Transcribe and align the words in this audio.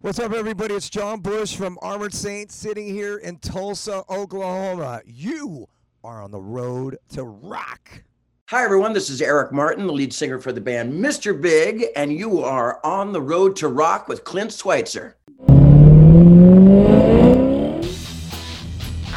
What's 0.00 0.20
up, 0.20 0.32
everybody? 0.32 0.74
It's 0.74 0.88
John 0.88 1.18
Bush 1.18 1.56
from 1.56 1.76
Armored 1.82 2.14
Saints 2.14 2.54
sitting 2.54 2.86
here 2.86 3.16
in 3.16 3.38
Tulsa, 3.38 4.04
Oklahoma. 4.08 5.00
You 5.04 5.68
are 6.04 6.22
on 6.22 6.30
the 6.30 6.40
road 6.40 6.98
to 7.08 7.24
rock. 7.24 8.04
Hi, 8.48 8.62
everyone. 8.62 8.92
This 8.92 9.10
is 9.10 9.20
Eric 9.20 9.50
Martin, 9.50 9.88
the 9.88 9.92
lead 9.92 10.12
singer 10.12 10.38
for 10.38 10.52
the 10.52 10.60
band 10.60 10.92
Mr. 10.92 11.42
Big, 11.42 11.86
and 11.96 12.12
you 12.12 12.44
are 12.44 12.78
on 12.86 13.10
the 13.12 13.20
road 13.20 13.56
to 13.56 13.66
rock 13.66 14.06
with 14.06 14.22
Clint 14.22 14.52
Schweitzer. 14.52 15.16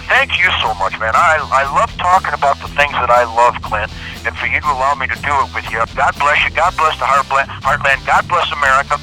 Thank 0.10 0.40
you 0.40 0.50
so 0.62 0.74
much, 0.80 1.00
man. 1.00 1.14
I, 1.14 1.48
I 1.52 1.72
love 1.76 1.96
talking 1.98 2.34
about 2.34 2.60
the 2.60 2.68
things 2.70 2.94
that 2.94 3.12
I 3.12 3.24
love, 3.24 3.62
Clint, 3.62 3.92
and 4.26 4.36
for 4.36 4.48
you 4.48 4.60
to 4.60 4.68
allow 4.68 4.96
me 4.96 5.06
to 5.06 5.16
do 5.22 5.32
it 5.46 5.54
with 5.54 5.70
you. 5.70 5.84
God 5.96 6.18
bless 6.18 6.44
you. 6.44 6.50
God 6.56 6.76
bless 6.76 6.98
the 6.98 7.06
Heartland. 7.06 8.08
God 8.08 8.28
bless 8.28 8.52
America. 8.52 8.98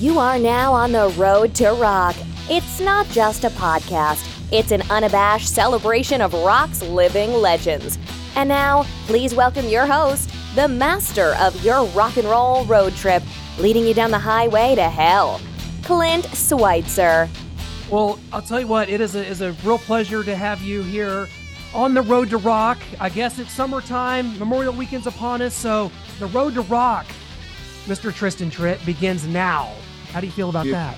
You 0.00 0.18
are 0.18 0.40
now 0.40 0.72
on 0.72 0.90
the 0.90 1.08
road 1.10 1.54
to 1.54 1.70
rock. 1.70 2.16
It's 2.50 2.80
not 2.80 3.08
just 3.10 3.44
a 3.44 3.50
podcast, 3.50 4.28
it's 4.52 4.72
an 4.72 4.82
unabashed 4.90 5.48
celebration 5.48 6.20
of 6.20 6.34
rock's 6.34 6.82
living 6.82 7.32
legends. 7.32 7.96
And 8.34 8.48
now, 8.48 8.86
please 9.06 9.36
welcome 9.36 9.68
your 9.68 9.86
host, 9.86 10.32
the 10.56 10.66
master 10.66 11.36
of 11.38 11.64
your 11.64 11.84
rock 11.90 12.16
and 12.16 12.28
roll 12.28 12.64
road 12.64 12.96
trip, 12.96 13.22
leading 13.60 13.86
you 13.86 13.94
down 13.94 14.10
the 14.10 14.18
highway 14.18 14.74
to 14.74 14.82
hell, 14.82 15.40
Clint 15.84 16.26
Schweitzer. 16.34 17.28
Well, 17.88 18.18
I'll 18.32 18.42
tell 18.42 18.58
you 18.58 18.66
what, 18.66 18.88
it 18.88 19.00
is 19.00 19.14
a, 19.14 19.24
is 19.24 19.42
a 19.42 19.52
real 19.64 19.78
pleasure 19.78 20.24
to 20.24 20.34
have 20.34 20.60
you 20.60 20.82
here 20.82 21.28
on 21.72 21.94
the 21.94 22.02
road 22.02 22.30
to 22.30 22.38
rock. 22.38 22.78
I 22.98 23.10
guess 23.10 23.38
it's 23.38 23.52
summertime, 23.52 24.36
Memorial 24.40 24.72
Weekend's 24.74 25.06
upon 25.06 25.40
us, 25.40 25.54
so 25.54 25.92
the 26.18 26.26
road 26.26 26.54
to 26.54 26.62
rock, 26.62 27.06
Mr. 27.86 28.12
Tristan 28.12 28.50
Tritt, 28.50 28.84
begins 28.84 29.24
now. 29.28 29.72
How 30.14 30.20
do 30.20 30.26
you 30.26 30.32
feel 30.32 30.48
about 30.48 30.66
that? 30.68 30.96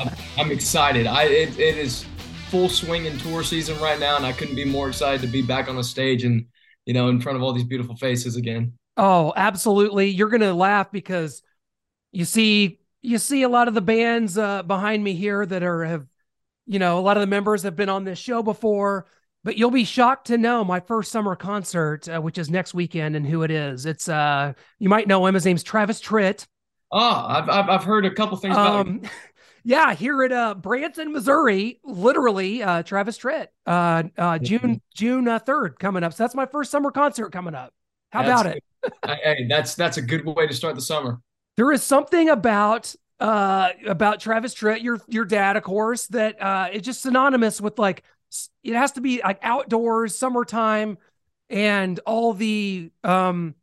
I'm, 0.00 0.10
I'm, 0.38 0.50
excited. 0.50 1.06
I 1.06 1.24
it, 1.24 1.58
it 1.58 1.76
is 1.76 2.06
full 2.48 2.70
swing 2.70 3.04
in 3.04 3.18
tour 3.18 3.42
season 3.42 3.78
right 3.82 4.00
now, 4.00 4.16
and 4.16 4.24
I 4.24 4.32
couldn't 4.32 4.54
be 4.54 4.64
more 4.64 4.88
excited 4.88 5.20
to 5.20 5.26
be 5.26 5.42
back 5.42 5.68
on 5.68 5.76
a 5.76 5.84
stage 5.84 6.24
and 6.24 6.46
you 6.86 6.94
know 6.94 7.08
in 7.08 7.20
front 7.20 7.36
of 7.36 7.42
all 7.42 7.52
these 7.52 7.64
beautiful 7.64 7.96
faces 7.96 8.36
again. 8.36 8.78
Oh, 8.96 9.34
absolutely! 9.36 10.08
You're 10.08 10.30
gonna 10.30 10.54
laugh 10.54 10.90
because 10.90 11.42
you 12.12 12.24
see 12.24 12.80
you 13.02 13.18
see 13.18 13.42
a 13.42 13.48
lot 13.50 13.68
of 13.68 13.74
the 13.74 13.82
bands 13.82 14.38
uh, 14.38 14.62
behind 14.62 15.04
me 15.04 15.12
here 15.12 15.44
that 15.44 15.62
are 15.62 15.84
have 15.84 16.06
you 16.66 16.78
know 16.78 16.98
a 16.98 17.02
lot 17.02 17.18
of 17.18 17.20
the 17.20 17.26
members 17.26 17.64
have 17.64 17.76
been 17.76 17.90
on 17.90 18.04
this 18.04 18.18
show 18.18 18.42
before. 18.42 19.04
But 19.42 19.58
you'll 19.58 19.70
be 19.70 19.84
shocked 19.84 20.28
to 20.28 20.38
know 20.38 20.64
my 20.64 20.80
first 20.80 21.12
summer 21.12 21.36
concert, 21.36 22.08
uh, 22.08 22.22
which 22.22 22.38
is 22.38 22.48
next 22.48 22.72
weekend, 22.72 23.16
and 23.16 23.26
who 23.26 23.42
it 23.42 23.50
is. 23.50 23.84
It's 23.84 24.08
uh, 24.08 24.54
you 24.78 24.88
might 24.88 25.08
know 25.08 25.26
him. 25.26 25.34
His 25.34 25.44
name's 25.44 25.62
Travis 25.62 26.00
Tritt. 26.00 26.46
Oh, 26.96 27.26
I've, 27.28 27.48
I've, 27.50 27.68
I've 27.68 27.84
heard 27.84 28.06
a 28.06 28.14
couple 28.14 28.36
things 28.36 28.56
about 28.56 28.86
um, 28.86 29.02
Yeah, 29.64 29.94
here 29.94 30.22
at 30.22 30.30
uh, 30.30 30.54
Branson, 30.54 31.12
Missouri, 31.12 31.80
literally, 31.82 32.62
uh, 32.62 32.82
Travis 32.82 33.18
Tritt, 33.18 33.48
uh, 33.66 34.04
uh, 34.16 34.38
June 34.38 34.80
June 34.94 35.26
uh, 35.26 35.38
third 35.38 35.78
coming 35.78 36.04
up. 36.04 36.12
So 36.12 36.22
that's 36.22 36.34
my 36.34 36.46
first 36.46 36.70
summer 36.70 36.90
concert 36.90 37.30
coming 37.30 37.54
up. 37.54 37.72
How 38.12 38.22
that's 38.22 38.42
about 38.42 38.56
it? 38.56 38.64
hey, 39.06 39.46
that's 39.48 39.74
that's 39.74 39.96
a 39.96 40.02
good 40.02 40.24
way 40.26 40.46
to 40.46 40.54
start 40.54 40.74
the 40.74 40.82
summer. 40.82 41.18
There 41.56 41.72
is 41.72 41.82
something 41.82 42.28
about 42.28 42.94
uh 43.20 43.70
about 43.86 44.20
Travis 44.20 44.54
Tritt, 44.54 44.82
your 44.82 45.00
your 45.08 45.24
dad, 45.24 45.56
of 45.56 45.62
course, 45.62 46.08
that 46.08 46.40
uh 46.42 46.68
it's 46.70 46.84
just 46.84 47.00
synonymous 47.00 47.60
with 47.60 47.78
like 47.78 48.04
it 48.62 48.74
has 48.74 48.92
to 48.92 49.00
be 49.00 49.22
like 49.24 49.38
outdoors, 49.42 50.14
summertime, 50.14 50.98
and 51.48 51.98
all 52.00 52.34
the 52.34 52.90
um 53.02 53.54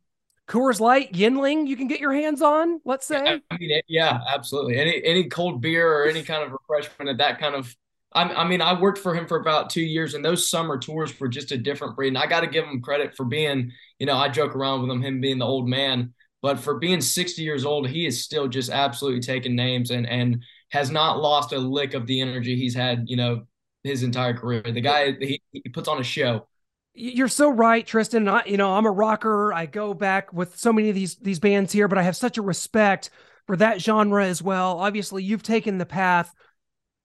Coors 0.52 0.80
Light, 0.80 1.14
Yuengling, 1.14 1.66
you 1.66 1.76
can 1.76 1.88
get 1.88 1.98
your 1.98 2.12
hands 2.12 2.42
on. 2.42 2.78
Let's 2.84 3.06
say. 3.06 3.40
I 3.50 3.56
mean, 3.58 3.80
yeah, 3.88 4.20
absolutely. 4.28 4.76
Any 4.76 5.02
any 5.02 5.28
cold 5.30 5.62
beer 5.62 5.90
or 5.90 6.04
any 6.04 6.22
kind 6.22 6.42
of 6.44 6.52
refreshment 6.52 7.08
at 7.08 7.16
that 7.18 7.40
kind 7.40 7.54
of. 7.54 7.74
I, 8.14 8.24
I 8.24 8.46
mean, 8.46 8.60
I 8.60 8.78
worked 8.78 8.98
for 8.98 9.14
him 9.14 9.26
for 9.26 9.40
about 9.40 9.70
two 9.70 9.80
years, 9.80 10.12
and 10.12 10.22
those 10.22 10.50
summer 10.50 10.76
tours 10.76 11.18
were 11.18 11.28
just 11.28 11.52
a 11.52 11.56
different 11.56 11.96
breed. 11.96 12.08
And 12.08 12.18
I 12.18 12.26
got 12.26 12.40
to 12.40 12.46
give 12.46 12.66
him 12.66 12.82
credit 12.82 13.16
for 13.16 13.24
being, 13.24 13.72
you 13.98 14.04
know, 14.04 14.18
I 14.18 14.28
joke 14.28 14.54
around 14.54 14.82
with 14.82 14.90
him, 14.90 15.00
him 15.00 15.22
being 15.22 15.38
the 15.38 15.46
old 15.46 15.66
man, 15.66 16.12
but 16.42 16.60
for 16.60 16.78
being 16.78 17.00
60 17.00 17.40
years 17.40 17.64
old, 17.64 17.88
he 17.88 18.04
is 18.04 18.22
still 18.22 18.46
just 18.46 18.68
absolutely 18.68 19.20
taking 19.20 19.56
names 19.56 19.90
and 19.90 20.06
and 20.06 20.42
has 20.70 20.90
not 20.90 21.18
lost 21.18 21.54
a 21.54 21.58
lick 21.58 21.94
of 21.94 22.06
the 22.06 22.20
energy 22.20 22.56
he's 22.56 22.74
had, 22.74 23.04
you 23.06 23.16
know, 23.16 23.44
his 23.84 24.02
entire 24.02 24.34
career. 24.34 24.60
The 24.60 24.82
guy 24.82 25.12
he, 25.18 25.40
he 25.50 25.68
puts 25.70 25.88
on 25.88 25.98
a 25.98 26.04
show 26.04 26.46
you're 26.94 27.28
so 27.28 27.48
right, 27.48 27.86
Tristan. 27.86 28.28
I, 28.28 28.44
you 28.44 28.56
know, 28.56 28.74
I'm 28.74 28.86
a 28.86 28.90
rocker. 28.90 29.52
I 29.52 29.66
go 29.66 29.94
back 29.94 30.32
with 30.32 30.58
so 30.58 30.72
many 30.72 30.88
of 30.88 30.94
these 30.94 31.16
these 31.16 31.38
bands 31.38 31.72
here, 31.72 31.88
but 31.88 31.98
I 31.98 32.02
have 32.02 32.16
such 32.16 32.38
a 32.38 32.42
respect 32.42 33.10
for 33.46 33.56
that 33.56 33.80
genre 33.80 34.24
as 34.26 34.42
well. 34.42 34.78
Obviously, 34.78 35.22
you've 35.22 35.42
taken 35.42 35.78
the 35.78 35.86
path 35.86 36.34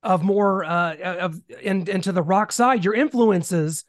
of 0.03 0.23
more 0.23 0.63
uh, 0.63 0.95
of 0.95 1.41
in, 1.61 1.89
into 1.89 2.11
the 2.11 2.21
rock 2.21 2.51
side. 2.51 2.83
Your 2.83 2.93
influences 2.93 3.85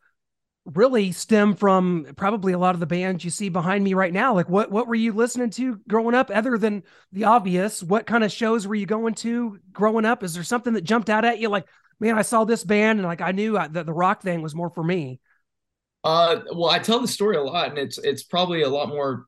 really 0.64 1.12
stem 1.12 1.54
from 1.54 2.06
probably 2.16 2.52
a 2.52 2.58
lot 2.58 2.74
of 2.74 2.80
the 2.80 2.86
bands 2.86 3.24
you 3.24 3.30
see 3.30 3.48
behind 3.48 3.82
me 3.82 3.94
right 3.94 4.12
now. 4.12 4.34
Like, 4.34 4.48
what 4.48 4.70
what 4.70 4.86
were 4.86 4.94
you 4.94 5.12
listening 5.12 5.50
to 5.50 5.80
growing 5.88 6.14
up, 6.14 6.30
other 6.32 6.58
than 6.58 6.84
the 7.12 7.24
obvious? 7.24 7.82
What 7.82 8.06
kind 8.06 8.22
of 8.22 8.30
shows 8.30 8.66
were 8.66 8.74
you 8.74 8.86
going 8.86 9.14
to 9.14 9.58
growing 9.72 10.04
up? 10.04 10.22
Is 10.22 10.34
there 10.34 10.44
something 10.44 10.74
that 10.74 10.84
jumped 10.84 11.10
out 11.10 11.24
at 11.24 11.40
you? 11.40 11.48
Like, 11.48 11.66
man, 11.98 12.16
I 12.16 12.22
saw 12.22 12.44
this 12.44 12.62
band 12.62 13.00
and 13.00 13.08
like 13.08 13.20
I 13.20 13.32
knew 13.32 13.54
that 13.54 13.86
the 13.86 13.92
rock 13.92 14.22
thing 14.22 14.42
was 14.42 14.54
more 14.54 14.70
for 14.70 14.84
me. 14.84 15.20
Uh, 16.04 16.40
well, 16.54 16.70
I 16.70 16.78
tell 16.78 17.00
the 17.00 17.08
story 17.08 17.36
a 17.36 17.42
lot, 17.42 17.68
and 17.68 17.78
it's 17.78 17.98
it's 17.98 18.22
probably 18.22 18.62
a 18.62 18.68
lot 18.68 18.88
more 18.88 19.26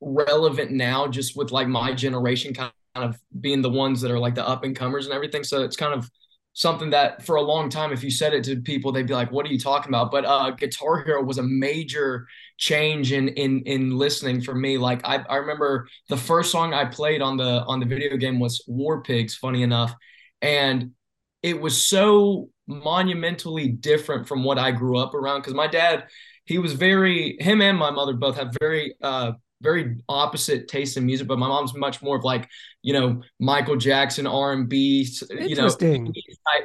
relevant 0.00 0.70
now, 0.72 1.06
just 1.08 1.36
with 1.36 1.50
like 1.52 1.68
my 1.68 1.92
generation 1.92 2.54
kind 2.54 2.72
of 2.94 3.16
being 3.40 3.62
the 3.62 3.70
ones 3.70 4.00
that 4.00 4.10
are 4.10 4.18
like 4.18 4.34
the 4.34 4.46
up 4.46 4.64
and 4.64 4.76
comers 4.76 5.06
and 5.06 5.14
everything. 5.14 5.44
So 5.44 5.62
it's 5.62 5.76
kind 5.76 5.94
of 5.94 6.08
something 6.54 6.90
that 6.90 7.24
for 7.24 7.36
a 7.36 7.42
long 7.42 7.68
time, 7.68 7.92
if 7.92 8.04
you 8.04 8.10
said 8.10 8.34
it 8.34 8.44
to 8.44 8.60
people, 8.60 8.92
they'd 8.92 9.06
be 9.06 9.14
like, 9.14 9.32
"What 9.32 9.46
are 9.46 9.50
you 9.50 9.58
talking 9.58 9.90
about?" 9.90 10.10
But 10.10 10.24
uh, 10.24 10.50
Guitar 10.50 11.02
Hero 11.04 11.22
was 11.22 11.38
a 11.38 11.42
major 11.42 12.26
change 12.58 13.12
in 13.12 13.28
in 13.28 13.62
in 13.66 13.96
listening 13.96 14.40
for 14.40 14.54
me. 14.54 14.78
Like 14.78 15.00
I 15.04 15.16
I 15.28 15.36
remember 15.36 15.88
the 16.08 16.16
first 16.16 16.52
song 16.52 16.74
I 16.74 16.84
played 16.84 17.22
on 17.22 17.36
the 17.36 17.64
on 17.64 17.80
the 17.80 17.86
video 17.86 18.16
game 18.16 18.38
was 18.38 18.62
War 18.66 19.02
Pigs. 19.02 19.34
Funny 19.34 19.62
enough, 19.62 19.94
and 20.40 20.92
it 21.42 21.60
was 21.60 21.80
so 21.86 22.50
monumentally 22.72 23.68
different 23.68 24.26
from 24.26 24.44
what 24.44 24.58
I 24.58 24.70
grew 24.70 24.98
up 24.98 25.14
around 25.14 25.40
because 25.40 25.54
my 25.54 25.66
dad, 25.66 26.06
he 26.44 26.58
was 26.58 26.72
very 26.72 27.36
him 27.40 27.60
and 27.62 27.78
my 27.78 27.90
mother 27.90 28.14
both 28.14 28.36
have 28.36 28.54
very 28.60 28.94
uh 29.02 29.32
very 29.62 29.96
opposite 30.08 30.66
taste 30.66 30.96
in 30.96 31.06
music, 31.06 31.28
but 31.28 31.38
my 31.38 31.46
mom's 31.46 31.72
much 31.74 32.02
more 32.02 32.16
of 32.16 32.24
like, 32.24 32.48
you 32.82 32.92
know, 32.92 33.22
Michael 33.38 33.76
Jackson, 33.76 34.26
R 34.26 34.52
and 34.52 34.68
B, 34.68 35.08
you 35.30 35.54
know, 35.54 35.68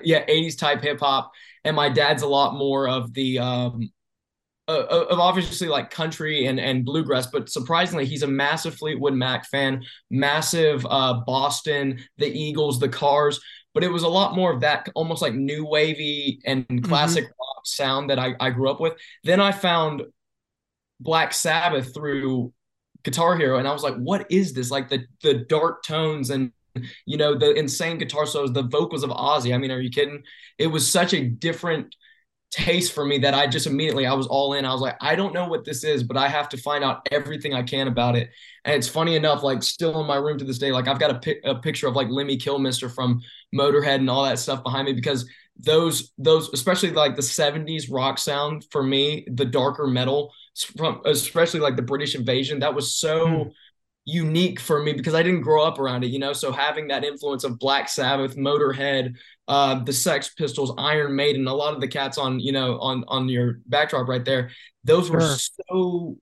yeah, 0.04 0.26
eighties 0.28 0.56
type 0.56 0.82
hip 0.82 1.00
hop, 1.00 1.32
and 1.64 1.76
my 1.76 1.90
dad's 1.90 2.24
a 2.24 2.28
lot 2.28 2.56
more 2.56 2.88
of 2.90 3.14
the 3.14 3.40
um, 3.40 3.92
of 4.68 5.20
obviously 5.20 5.68
like 5.68 5.90
country 5.90 6.48
and 6.48 6.60
and 6.60 6.86
bluegrass, 6.86 7.28
but 7.28 7.50
surprisingly, 7.50 8.06
he's 8.06 8.24
a 8.24 8.28
massive 8.28 8.76
Fleetwood 8.76 9.14
Mac 9.14 9.46
fan, 9.46 9.84
massive 10.10 10.86
uh, 10.90 11.22
Boston, 11.26 12.00
the 12.18 12.28
Eagles, 12.28 12.80
the 12.80 12.90
Cars 12.90 13.40
but 13.78 13.84
it 13.84 13.92
was 13.92 14.02
a 14.02 14.08
lot 14.08 14.36
more 14.36 14.52
of 14.52 14.62
that 14.62 14.90
almost 14.96 15.22
like 15.22 15.36
new 15.36 15.64
wavy 15.64 16.40
and 16.46 16.68
mm-hmm. 16.68 16.84
classic 16.84 17.26
mm-hmm. 17.26 17.30
rock 17.40 17.64
sound 17.64 18.10
that 18.10 18.18
I, 18.18 18.34
I 18.40 18.50
grew 18.50 18.72
up 18.72 18.80
with. 18.80 18.94
Then 19.24 19.40
I 19.40 19.52
found 19.52 20.02
Black 21.00 21.32
Sabbath 21.32 21.94
through 21.94 22.54
Guitar 23.04 23.38
Hero, 23.38 23.60
and 23.60 23.68
I 23.68 23.74
was 23.74 23.84
like, 23.84 23.94
what 23.94 24.26
is 24.32 24.54
this? 24.54 24.72
Like 24.72 24.90
the 24.90 25.06
the 25.22 25.46
dark 25.48 25.84
tones 25.84 26.32
and 26.32 26.52
you 27.06 27.18
know 27.18 27.38
the 27.38 27.54
insane 27.54 28.00
guitar 28.00 28.26
solos, 28.26 28.52
the 28.52 28.64
vocals 28.64 29.04
of 29.04 29.12
Ozzy. 29.12 29.54
I 29.54 29.60
mean, 29.60 29.70
are 29.70 29.80
you 29.80 29.92
kidding? 29.92 30.24
It 30.58 30.68
was 30.68 30.92
such 30.92 31.14
a 31.14 31.24
different 31.24 31.96
taste 32.52 32.94
for 32.94 33.06
me 33.06 33.18
that 33.20 33.34
I 33.34 33.48
just 33.48 33.68
immediately 33.68 34.06
I 34.06 34.14
was 34.14 34.28
all 34.28 34.54
in. 34.54 34.66
I 34.66 34.72
was 34.72 34.82
like, 34.82 34.96
I 35.02 35.16
don't 35.16 35.34
know 35.34 35.48
what 35.48 35.66
this 35.66 35.84
is, 35.84 36.04
but 36.04 36.18
I 36.18 36.28
have 36.28 36.50
to 36.50 36.58
find 36.58 36.84
out 36.84 37.08
everything 37.12 37.54
I 37.54 37.64
can 37.64 37.88
about 37.88 38.16
it. 38.16 38.30
And 38.64 38.76
it's 38.76 38.88
funny 38.88 39.16
enough, 39.16 39.44
like 39.44 39.64
still 39.64 40.00
in 40.00 40.08
my 40.08 40.16
room 40.16 40.38
to 40.38 40.46
this 40.46 40.58
day, 40.58 40.72
like 40.72 40.88
I've 40.88 41.00
got 41.00 41.28
a, 41.28 41.50
a 41.50 41.56
picture 41.60 41.88
of 41.88 41.96
like 41.96 42.08
Lemmy 42.10 42.38
Kilmister 42.38 42.94
from 42.94 43.22
Motorhead 43.54 43.96
and 43.96 44.10
all 44.10 44.24
that 44.24 44.40
stuff 44.40 44.64
behind 44.64 44.86
me 44.86 44.94
because 44.94 45.30
those 45.60 46.12
those 46.20 46.50
especially 46.54 46.92
like 46.92 47.16
the 47.16 47.22
70s 47.22 47.88
rock 47.92 48.18
sound 48.18 48.66
for 48.72 48.84
me, 48.84 49.28
the 49.34 49.46
darker 49.46 49.88
metal 49.88 50.32
from 50.78 51.02
especially 51.06 51.60
like 51.60 51.76
the 51.76 51.82
British 51.82 52.16
invasion, 52.16 52.60
that 52.60 52.74
was 52.74 52.96
so 52.96 53.28
mm 53.28 53.52
unique 54.08 54.58
for 54.58 54.82
me 54.82 54.94
because 54.94 55.14
I 55.14 55.22
didn't 55.22 55.42
grow 55.42 55.64
up 55.64 55.80
around 55.80 56.06
it, 56.06 56.08
you 56.08 56.18
know. 56.18 56.32
So 56.32 56.52
having 56.52 56.88
that 56.88 57.04
influence 57.04 57.44
of 57.44 57.60
Black 57.60 57.90
Sabbath, 57.90 58.38
Motorhead, 58.38 59.18
uh, 59.50 59.84
the 59.84 59.92
Sex 59.92 60.34
Pistols, 60.34 60.74
Iron 60.78 61.14
Maiden, 61.14 61.46
a 61.46 61.54
lot 61.54 61.74
of 61.74 61.82
the 61.82 61.90
cats 61.90 62.18
on 62.18 62.40
you 62.40 62.54
know 62.54 62.80
on 62.80 63.04
on 63.10 63.28
your 63.28 63.60
backdrop 63.68 64.08
right 64.08 64.24
there, 64.24 64.50
those 64.86 65.12
were 65.12 65.20
sure. 65.20 65.38
so 65.70 66.18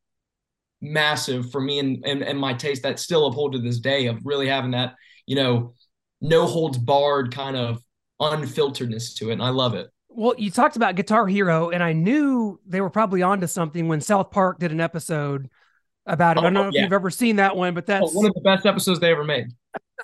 massive 0.82 1.52
for 1.52 1.62
me 1.62 1.80
and, 1.80 2.04
and 2.06 2.24
and 2.24 2.40
my 2.40 2.54
taste 2.54 2.84
that 2.84 3.00
still 3.00 3.28
uphold 3.28 3.54
to 3.54 3.60
this 3.60 3.80
day 3.80 4.08
of 4.08 4.20
really 4.24 4.48
having 4.48 4.72
that 4.72 4.94
you 5.26 5.36
know 5.36 5.74
no 6.22 6.46
holds 6.46 6.78
barred 6.78 7.34
kind 7.34 7.56
of 7.56 7.82
unfilteredness 8.20 9.16
to 9.18 9.30
it, 9.30 9.34
and 9.34 9.44
I 9.44 9.50
love 9.50 9.76
it. 9.76 9.88
Well, 10.10 10.34
you 10.38 10.50
talked 10.50 10.76
about 10.76 10.96
Guitar 10.96 11.28
Hero, 11.28 11.70
and 11.70 11.84
I 11.84 11.94
knew 11.94 12.60
they 12.66 12.82
were 12.82 12.90
probably 12.90 13.22
onto 13.22 13.48
something 13.48 13.88
when 13.88 14.02
South 14.02 14.32
Park 14.32 14.60
did 14.60 14.72
an 14.72 14.82
episode 14.82 15.50
about 16.06 16.38
it. 16.38 16.40
Oh, 16.40 16.42
I 16.42 16.44
don't 16.46 16.54
know 16.54 16.64
yeah. 16.72 16.82
if 16.82 16.84
you've 16.84 16.94
ever 16.94 17.10
seen 17.10 17.38
that 17.38 17.56
one, 17.56 17.74
but 17.74 17.86
that's 17.86 18.06
oh, 18.06 18.14
one 18.14 18.26
of 18.26 18.34
the 18.34 18.42
best 18.42 18.66
episodes 18.66 19.00
they 19.00 19.12
ever 19.12 19.24
made. 19.24 19.48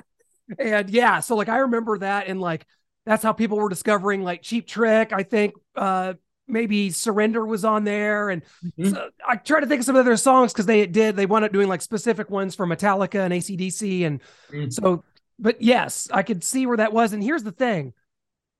and 0.60 0.90
yeah, 0.90 1.20
so 1.20 1.36
like 1.36 1.50
I 1.50 1.60
remember 1.60 1.98
that 2.00 2.28
and 2.28 2.42
like 2.42 2.66
that's 3.06 3.24
how 3.24 3.34
people 3.34 3.58
were 3.58 3.70
discovering 3.70 4.24
like 4.24 4.42
Cheap 4.42 4.68
Trick. 4.68 5.14
I 5.14 5.24
think 5.24 5.54
uh 5.76 6.14
maybe 6.52 6.90
Surrender 6.92 7.46
was 7.46 7.66
on 7.66 7.84
there. 7.84 8.30
And 8.30 8.44
mm-hmm. 8.64 8.90
so 8.90 9.10
I 9.28 9.38
try 9.38 9.60
to 9.60 9.66
think 9.66 9.80
of 9.80 9.86
some 9.86 9.96
of 9.96 10.06
their 10.06 10.18
songs 10.18 10.54
because 10.54 10.66
they 10.66 10.86
did, 10.86 11.16
they 11.16 11.26
wound 11.26 11.46
up 11.46 11.52
doing 11.52 11.68
like 11.68 11.82
specific 11.82 12.30
ones 12.30 12.56
for 12.56 12.68
Metallica 12.68 13.26
and 13.26 13.34
ACDC. 13.34 14.06
And 14.06 14.22
mm-hmm. 14.52 14.70
so, 14.70 15.04
but 15.40 15.62
yes, 15.62 16.10
I 16.12 16.24
could 16.24 16.44
see 16.44 16.66
where 16.66 16.78
that 16.78 16.94
was. 16.94 17.14
And 17.14 17.24
here's 17.24 17.44
the 17.44 17.52
thing 17.52 17.94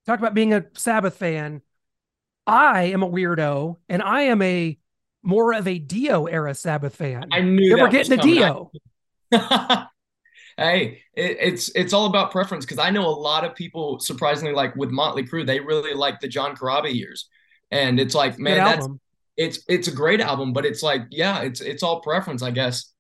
talk 0.06 0.18
about 0.20 0.34
being 0.34 0.54
a 0.54 0.66
Sabbath 0.74 1.18
fan. 1.18 1.62
I 2.48 2.86
am 2.86 3.04
a 3.04 3.10
weirdo 3.10 3.78
and 3.88 4.02
I 4.02 4.24
am 4.24 4.42
a 4.42 4.78
more 5.24 5.54
of 5.54 5.68
a 5.68 5.80
Dio 5.80 6.26
era 6.26 6.54
Sabbath 6.54 6.96
fan. 6.96 7.28
I 7.32 7.42
knew 7.42 7.78
we're 7.78 7.90
getting 7.90 8.20
a 8.20 8.22
Dio. 8.22 8.72
hey, 9.32 11.02
it, 11.14 11.38
it's 11.40 11.70
it's 11.76 11.94
all 11.94 12.06
about 12.06 12.32
preference 12.32 12.66
because 12.66 12.80
I 12.80 12.90
know 12.90 13.06
a 13.06 13.10
lot 13.10 13.44
of 13.44 13.56
people 13.56 14.00
surprisingly 14.00 14.54
like 14.54 14.76
with 14.76 14.90
Motley 14.90 15.24
Crue, 15.24 15.46
they 15.46 15.60
really 15.60 15.94
like 15.94 16.20
the 16.20 16.28
John 16.28 16.56
Corabi 16.56 16.94
years. 16.94 17.28
And 17.72 18.00
it's 18.00 18.16
like, 18.16 18.38
man, 18.38 18.58
that's 18.58 18.88
it's 19.38 19.64
it's 19.68 19.88
a 19.88 19.92
great 19.92 20.20
album, 20.22 20.54
but 20.54 20.66
it's 20.66 20.84
like, 20.84 21.04
yeah, 21.10 21.42
it's 21.42 21.62
it's 21.62 21.84
all 21.84 22.02
preference, 22.02 22.44
I 22.44 22.52
guess. 22.52 22.92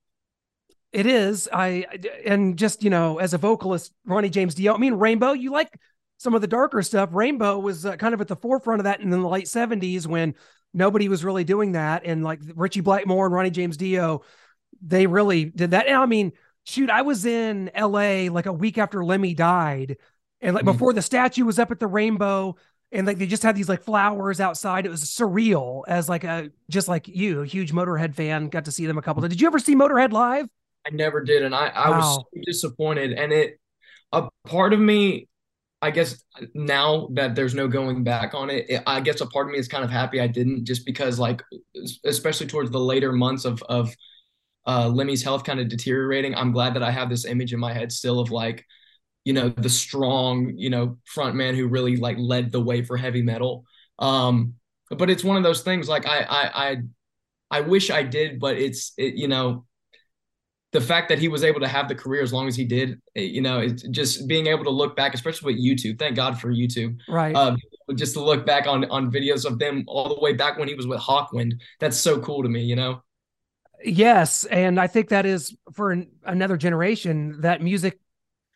It 0.91 1.05
is. 1.05 1.47
I 1.51 1.85
and 2.25 2.57
just 2.57 2.83
you 2.83 2.89
know, 2.89 3.19
as 3.19 3.33
a 3.33 3.37
vocalist, 3.37 3.93
Ronnie 4.05 4.29
James 4.29 4.55
Dio. 4.55 4.73
I 4.73 4.77
mean, 4.77 4.95
Rainbow. 4.95 5.33
You 5.33 5.51
like 5.51 5.69
some 6.17 6.33
of 6.33 6.41
the 6.41 6.47
darker 6.47 6.81
stuff. 6.81 7.09
Rainbow 7.13 7.59
was 7.59 7.85
uh, 7.85 7.95
kind 7.95 8.13
of 8.13 8.21
at 8.21 8.27
the 8.27 8.35
forefront 8.35 8.79
of 8.79 8.83
that 8.85 9.01
in 9.01 9.09
the 9.09 9.17
late 9.17 9.45
'70s 9.45 10.07
when 10.07 10.35
nobody 10.73 11.09
was 11.09 11.23
really 11.23 11.43
doing 11.43 11.73
that, 11.73 12.03
and 12.05 12.23
like 12.23 12.39
Ritchie 12.55 12.81
Blackmore 12.81 13.25
and 13.25 13.35
Ronnie 13.35 13.51
James 13.51 13.77
Dio, 13.77 14.23
they 14.81 15.07
really 15.07 15.45
did 15.45 15.71
that. 15.71 15.87
And 15.87 15.97
I 15.97 16.05
mean, 16.05 16.31
shoot, 16.63 16.89
I 16.89 17.01
was 17.01 17.25
in 17.25 17.71
L.A. 17.73 18.29
like 18.29 18.45
a 18.45 18.53
week 18.53 18.77
after 18.77 19.03
Lemmy 19.03 19.33
died, 19.33 19.97
and 20.41 20.55
like 20.55 20.65
mm-hmm. 20.65 20.73
before 20.73 20.93
the 20.93 21.01
statue 21.01 21.45
was 21.45 21.59
up 21.59 21.71
at 21.71 21.79
the 21.79 21.87
Rainbow, 21.87 22.55
and 22.91 23.07
like 23.07 23.17
they 23.17 23.27
just 23.27 23.43
had 23.43 23.55
these 23.55 23.69
like 23.69 23.83
flowers 23.83 24.39
outside. 24.39 24.85
It 24.85 24.89
was 24.89 25.03
surreal 25.03 25.83
as 25.87 26.09
like 26.09 26.23
a 26.23 26.51
just 26.69 26.87
like 26.87 27.07
you, 27.07 27.41
a 27.41 27.45
huge 27.45 27.73
Motorhead 27.73 28.15
fan. 28.15 28.49
Got 28.49 28.65
to 28.65 28.71
see 28.71 28.85
them 28.85 28.97
a 28.97 29.01
couple. 29.01 29.21
Did 29.27 29.39
you 29.39 29.47
ever 29.47 29.59
see 29.59 29.75
Motorhead 29.75 30.11
live? 30.11 30.47
I 30.85 30.89
never 30.89 31.23
did, 31.23 31.43
and 31.43 31.53
I 31.53 31.67
I 31.67 31.89
wow. 31.89 31.97
was 31.97 32.15
so 32.15 32.41
disappointed. 32.45 33.13
And 33.13 33.31
it 33.31 33.59
a 34.11 34.29
part 34.45 34.73
of 34.73 34.79
me, 34.79 35.27
I 35.81 35.91
guess 35.91 36.23
now 36.53 37.07
that 37.13 37.35
there's 37.35 37.55
no 37.55 37.67
going 37.67 38.03
back 38.03 38.33
on 38.33 38.49
it, 38.49 38.83
I 38.85 39.01
guess 39.01 39.21
a 39.21 39.25
part 39.25 39.47
of 39.47 39.53
me 39.53 39.59
is 39.59 39.67
kind 39.67 39.83
of 39.83 39.89
happy 39.89 40.21
I 40.21 40.27
didn't, 40.27 40.65
just 40.65 40.85
because 40.85 41.19
like 41.19 41.41
especially 42.05 42.47
towards 42.47 42.69
the 42.71 42.79
later 42.79 43.11
months 43.11 43.45
of 43.45 43.61
of 43.63 43.93
uh, 44.67 44.87
Lemmy's 44.87 45.23
health 45.23 45.43
kind 45.43 45.59
of 45.59 45.69
deteriorating. 45.69 46.35
I'm 46.35 46.51
glad 46.51 46.75
that 46.75 46.83
I 46.83 46.91
have 46.91 47.09
this 47.09 47.25
image 47.25 47.51
in 47.53 47.59
my 47.59 47.73
head 47.73 47.91
still 47.91 48.19
of 48.19 48.29
like 48.29 48.63
you 49.23 49.33
know 49.33 49.49
the 49.49 49.69
strong 49.69 50.53
you 50.57 50.69
know 50.69 50.97
front 51.05 51.35
man 51.35 51.55
who 51.55 51.67
really 51.67 51.97
like 51.97 52.17
led 52.19 52.51
the 52.51 52.61
way 52.61 52.83
for 52.83 52.97
heavy 52.97 53.21
metal 53.21 53.63
um 53.99 54.53
but 54.89 55.09
it's 55.09 55.23
one 55.23 55.37
of 55.37 55.43
those 55.43 55.61
things 55.61 55.87
like 55.87 56.07
i 56.07 56.21
i 56.21 56.69
i, 56.69 56.77
I 57.51 57.61
wish 57.61 57.91
i 57.91 58.03
did 58.03 58.39
but 58.39 58.57
it's 58.57 58.93
it, 58.97 59.15
you 59.15 59.27
know 59.27 59.65
the 60.71 60.81
fact 60.81 61.09
that 61.09 61.19
he 61.19 61.27
was 61.27 61.43
able 61.43 61.59
to 61.59 61.67
have 61.67 61.87
the 61.89 61.95
career 61.95 62.21
as 62.21 62.31
long 62.31 62.47
as 62.47 62.55
he 62.55 62.65
did 62.65 63.01
you 63.15 63.41
know 63.41 63.59
it's 63.59 63.83
just 63.83 64.27
being 64.27 64.47
able 64.47 64.63
to 64.63 64.69
look 64.69 64.95
back 64.95 65.13
especially 65.13 65.53
with 65.53 65.63
youtube 65.63 65.99
thank 65.99 66.15
god 66.15 66.39
for 66.39 66.51
youtube 66.51 66.97
right 67.07 67.35
um, 67.35 67.57
just 67.95 68.13
to 68.13 68.21
look 68.21 68.45
back 68.45 68.67
on 68.67 68.85
on 68.89 69.11
videos 69.11 69.45
of 69.45 69.59
them 69.59 69.83
all 69.87 70.07
the 70.09 70.19
way 70.21 70.33
back 70.33 70.57
when 70.57 70.67
he 70.67 70.73
was 70.73 70.87
with 70.87 70.99
hawkwind 70.99 71.53
that's 71.79 71.97
so 71.97 72.19
cool 72.19 72.41
to 72.43 72.49
me 72.49 72.61
you 72.61 72.75
know 72.75 73.01
yes 73.83 74.45
and 74.45 74.79
i 74.79 74.87
think 74.87 75.09
that 75.09 75.25
is 75.25 75.55
for 75.73 75.91
an, 75.91 76.09
another 76.25 76.57
generation 76.57 77.41
that 77.41 77.61
music 77.61 77.99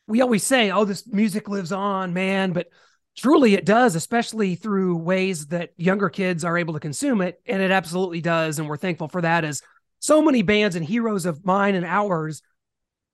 we 0.07 0.21
always 0.21 0.43
say, 0.43 0.71
oh, 0.71 0.85
this 0.85 1.07
music 1.07 1.49
lives 1.49 1.71
on, 1.71 2.13
man, 2.13 2.51
but 2.51 2.67
truly 3.17 3.55
it 3.55 3.65
does, 3.65 3.95
especially 3.95 4.55
through 4.55 4.97
ways 4.97 5.47
that 5.47 5.71
younger 5.77 6.09
kids 6.09 6.43
are 6.43 6.57
able 6.57 6.73
to 6.73 6.79
consume 6.79 7.21
it. 7.21 7.41
And 7.45 7.61
it 7.61 7.71
absolutely 7.71 8.21
does. 8.21 8.59
And 8.59 8.67
we're 8.67 8.77
thankful 8.77 9.07
for 9.07 9.21
that 9.21 9.43
as 9.43 9.61
so 10.05 10.21
many 10.21 10.41
bands 10.41 10.75
and 10.75 10.85
heroes 10.85 11.25
of 11.25 11.45
mine 11.45 11.75
and 11.75 11.85
ours, 11.85 12.41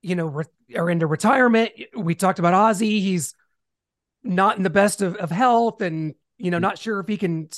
you 0.02 0.14
know, 0.14 0.26
re- 0.26 0.44
are 0.76 0.90
into 0.90 1.06
retirement. 1.06 1.72
We 1.96 2.14
talked 2.14 2.38
about 2.38 2.54
Ozzy. 2.54 3.00
He's 3.00 3.34
not 4.22 4.56
in 4.56 4.62
the 4.62 4.70
best 4.70 5.00
of, 5.00 5.16
of 5.16 5.30
health 5.30 5.80
and, 5.80 6.14
you 6.36 6.50
know, 6.50 6.56
mm-hmm. 6.56 6.62
not 6.62 6.78
sure 6.78 7.00
if 7.00 7.08
he 7.08 7.16
can 7.16 7.48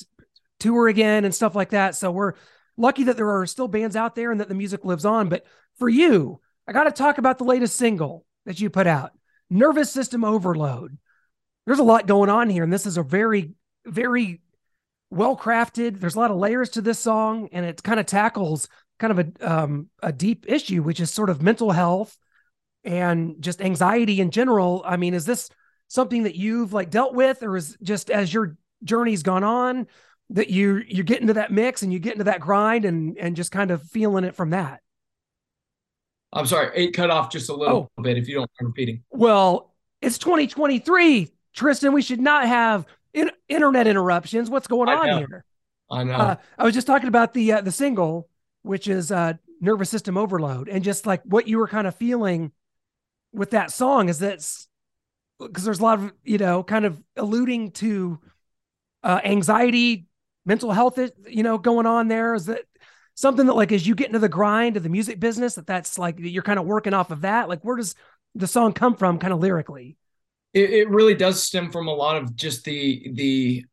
tour 0.60 0.88
again 0.88 1.24
and 1.24 1.34
stuff 1.34 1.54
like 1.54 1.70
that. 1.70 1.96
So 1.96 2.10
we're 2.10 2.34
lucky 2.76 3.04
that 3.04 3.16
there 3.16 3.38
are 3.38 3.46
still 3.46 3.68
bands 3.68 3.96
out 3.96 4.14
there 4.14 4.30
and 4.30 4.40
that 4.40 4.48
the 4.48 4.54
music 4.54 4.84
lives 4.84 5.04
on. 5.04 5.28
But 5.28 5.44
for 5.78 5.88
you, 5.88 6.40
I 6.68 6.72
got 6.72 6.84
to 6.84 6.92
talk 6.92 7.18
about 7.18 7.38
the 7.38 7.44
latest 7.44 7.76
single 7.76 8.24
that 8.46 8.60
you 8.60 8.70
put 8.70 8.86
out 8.86 9.12
nervous 9.50 9.90
system 9.90 10.24
overload. 10.24 10.96
There's 11.66 11.78
a 11.78 11.84
lot 11.84 12.06
going 12.06 12.30
on 12.30 12.50
here, 12.50 12.62
and 12.62 12.72
this 12.72 12.86
is 12.86 12.98
a 12.98 13.02
very, 13.02 13.52
very 13.86 14.42
well 15.10 15.36
crafted. 15.36 16.00
There's 16.00 16.14
a 16.14 16.18
lot 16.18 16.30
of 16.30 16.36
layers 16.36 16.70
to 16.70 16.82
this 16.82 16.98
song, 16.98 17.48
and 17.52 17.64
it 17.64 17.82
kind 17.82 18.00
of 18.00 18.06
tackles 18.06 18.68
kind 18.98 19.18
of 19.18 19.18
a 19.18 19.52
um, 19.52 19.88
a 20.02 20.12
deep 20.12 20.46
issue, 20.48 20.82
which 20.82 21.00
is 21.00 21.10
sort 21.10 21.30
of 21.30 21.42
mental 21.42 21.70
health 21.72 22.16
and 22.84 23.36
just 23.40 23.60
anxiety 23.60 24.20
in 24.20 24.30
general. 24.30 24.82
I 24.86 24.96
mean, 24.96 25.14
is 25.14 25.24
this 25.26 25.48
something 25.88 26.24
that 26.24 26.36
you've 26.36 26.72
like 26.72 26.90
dealt 26.90 27.14
with, 27.14 27.42
or 27.42 27.56
is 27.56 27.76
just 27.82 28.10
as 28.10 28.32
your 28.32 28.56
journey's 28.82 29.22
gone 29.22 29.44
on 29.44 29.86
that 30.30 30.50
you 30.50 30.82
you 30.86 31.02
get 31.02 31.20
into 31.20 31.34
that 31.34 31.52
mix 31.52 31.82
and 31.82 31.92
you 31.92 31.98
get 31.98 32.12
into 32.12 32.24
that 32.24 32.40
grind 32.40 32.84
and 32.84 33.18
and 33.18 33.36
just 33.36 33.52
kind 33.52 33.70
of 33.70 33.82
feeling 33.82 34.24
it 34.24 34.34
from 34.34 34.50
that? 34.50 34.80
I'm 36.32 36.46
sorry, 36.46 36.84
it 36.86 36.92
cut 36.92 37.10
off 37.10 37.30
just 37.30 37.48
a 37.48 37.54
little 37.54 37.90
oh. 37.96 38.02
bit 38.02 38.18
if 38.18 38.28
you 38.28 38.34
don't 38.34 38.50
mind 38.60 38.68
repeating. 38.68 39.04
Well, 39.10 39.72
it's 40.02 40.18
2023, 40.18 41.30
Tristan. 41.54 41.92
We 41.92 42.02
should 42.02 42.20
not 42.20 42.46
have 42.46 42.86
in- 43.12 43.30
internet 43.48 43.86
interruptions. 43.86 44.50
What's 44.50 44.66
going 44.66 44.88
I 44.88 44.94
on 44.94 45.06
know. 45.06 45.18
here? 45.18 45.44
I 45.90 46.02
know. 46.02 46.14
Uh, 46.14 46.36
I 46.58 46.64
was 46.64 46.74
just 46.74 46.86
talking 46.86 47.08
about 47.08 47.34
the 47.34 47.52
uh, 47.52 47.60
the 47.60 47.70
single, 47.70 48.28
which 48.64 48.88
is 48.88 49.12
uh, 49.12 49.34
"Nervous 49.60 49.90
System 49.90 50.16
Overload," 50.16 50.68
and 50.68 50.82
just 50.82 51.06
like 51.06 51.22
what 51.24 51.46
you 51.46 51.58
were 51.58 51.68
kind 51.68 51.86
of 51.86 51.94
feeling 51.94 52.50
with 53.32 53.50
that 53.50 53.70
song 53.70 54.08
is 54.08 54.18
that 54.20 54.44
because 55.38 55.64
there's 55.64 55.80
a 55.80 55.82
lot 55.82 55.98
of 55.98 56.12
you 56.24 56.38
know 56.38 56.62
kind 56.62 56.84
of 56.84 57.00
alluding 57.16 57.70
to 57.72 58.18
uh, 59.04 59.20
anxiety, 59.24 60.06
mental 60.46 60.72
health, 60.72 60.98
you 61.28 61.42
know, 61.42 61.58
going 61.58 61.86
on 61.86 62.08
there. 62.08 62.34
Is 62.34 62.46
that 62.46 62.62
something 63.14 63.46
that 63.46 63.54
like 63.54 63.70
as 63.70 63.86
you 63.86 63.94
get 63.94 64.08
into 64.08 64.18
the 64.18 64.28
grind 64.28 64.76
of 64.76 64.82
the 64.82 64.88
music 64.88 65.20
business 65.20 65.54
that 65.54 65.66
that's 65.66 65.98
like 65.98 66.16
you're 66.18 66.42
kind 66.42 66.58
of 66.58 66.64
working 66.64 66.94
off 66.94 67.10
of 67.10 67.20
that? 67.20 67.48
Like 67.48 67.60
where 67.62 67.76
does 67.76 67.94
the 68.34 68.46
song 68.46 68.72
come 68.72 68.96
from 68.96 69.18
kind 69.18 69.32
of 69.32 69.40
lyrically? 69.40 69.96
It, 70.52 70.70
it 70.70 70.88
really 70.88 71.14
does 71.14 71.42
stem 71.42 71.70
from 71.70 71.86
a 71.88 71.94
lot 71.94 72.16
of 72.16 72.34
just 72.34 72.64
the 72.64 73.10
the 73.14 73.64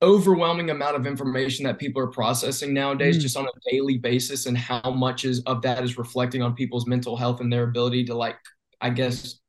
overwhelming 0.00 0.70
amount 0.70 0.94
of 0.94 1.06
information 1.06 1.64
that 1.64 1.78
people 1.78 2.00
are 2.00 2.08
processing 2.08 2.72
nowadays 2.72 3.18
mm. 3.18 3.20
just 3.20 3.36
on 3.36 3.46
a 3.46 3.70
daily 3.70 3.98
basis 3.98 4.46
and 4.46 4.56
how 4.56 4.90
much 4.90 5.24
is 5.24 5.40
of 5.40 5.60
that 5.62 5.82
is 5.82 5.98
reflecting 5.98 6.40
on 6.40 6.54
people's 6.54 6.86
mental 6.86 7.16
health 7.16 7.40
and 7.40 7.52
their 7.52 7.64
ability 7.64 8.04
to 8.04 8.14
like 8.14 8.36
i 8.80 8.88
guess 8.88 9.40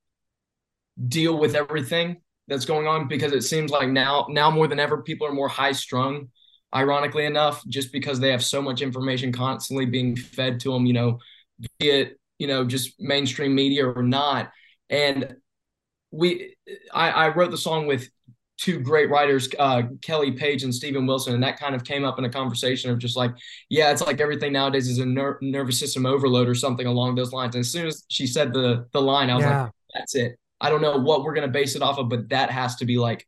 deal 1.07 1.37
with 1.37 1.53
everything 1.53 2.19
that's 2.47 2.65
going 2.65 2.87
on 2.87 3.07
because 3.07 3.31
it 3.31 3.43
seems 3.43 3.69
like 3.69 3.89
now 3.89 4.25
now 4.29 4.49
more 4.49 4.67
than 4.67 4.79
ever 4.79 5.03
people 5.03 5.27
are 5.27 5.33
more 5.33 5.47
high 5.47 5.71
strung 5.71 6.27
ironically 6.73 7.25
enough, 7.25 7.65
just 7.67 7.91
because 7.91 8.19
they 8.19 8.31
have 8.31 8.43
so 8.43 8.61
much 8.61 8.81
information 8.81 9.31
constantly 9.31 9.85
being 9.85 10.15
fed 10.15 10.59
to 10.61 10.73
them, 10.73 10.85
you 10.85 10.93
know, 10.93 11.19
be 11.79 11.89
it, 11.89 12.19
you 12.37 12.47
know, 12.47 12.65
just 12.65 12.99
mainstream 12.99 13.55
media 13.55 13.87
or 13.87 14.03
not. 14.03 14.51
And 14.89 15.35
we, 16.11 16.55
I, 16.93 17.09
I 17.09 17.27
wrote 17.29 17.51
the 17.51 17.57
song 17.57 17.87
with 17.87 18.09
two 18.59 18.79
great 18.79 19.09
writers, 19.09 19.47
uh, 19.57 19.83
Kelly 20.01 20.33
Page 20.33 20.63
and 20.63 20.75
Stephen 20.75 21.05
Wilson, 21.05 21.33
and 21.33 21.41
that 21.43 21.57
kind 21.57 21.73
of 21.73 21.85
came 21.85 22.03
up 22.03 22.19
in 22.19 22.25
a 22.25 22.29
conversation 22.29 22.91
of 22.91 22.99
just 22.99 23.15
like, 23.15 23.31
yeah, 23.69 23.89
it's 23.91 24.01
like 24.01 24.19
everything 24.19 24.51
nowadays 24.51 24.89
is 24.89 24.99
a 24.99 25.05
ner- 25.05 25.39
nervous 25.41 25.79
system 25.79 26.05
overload 26.05 26.49
or 26.49 26.55
something 26.55 26.85
along 26.85 27.15
those 27.15 27.31
lines. 27.31 27.55
And 27.55 27.61
as 27.61 27.71
soon 27.71 27.87
as 27.87 28.03
she 28.09 28.27
said 28.27 28.53
the 28.53 28.85
the 28.91 29.01
line, 29.01 29.29
I 29.29 29.35
was 29.35 29.45
yeah. 29.45 29.63
like, 29.63 29.71
that's 29.93 30.15
it. 30.15 30.37
I 30.59 30.69
don't 30.69 30.81
know 30.81 30.97
what 30.97 31.23
we're 31.23 31.33
gonna 31.33 31.47
base 31.47 31.75
it 31.75 31.81
off 31.81 31.97
of, 31.97 32.09
but 32.09 32.29
that 32.29 32.51
has 32.51 32.75
to 32.77 32.85
be 32.85 32.97
like 32.97 33.25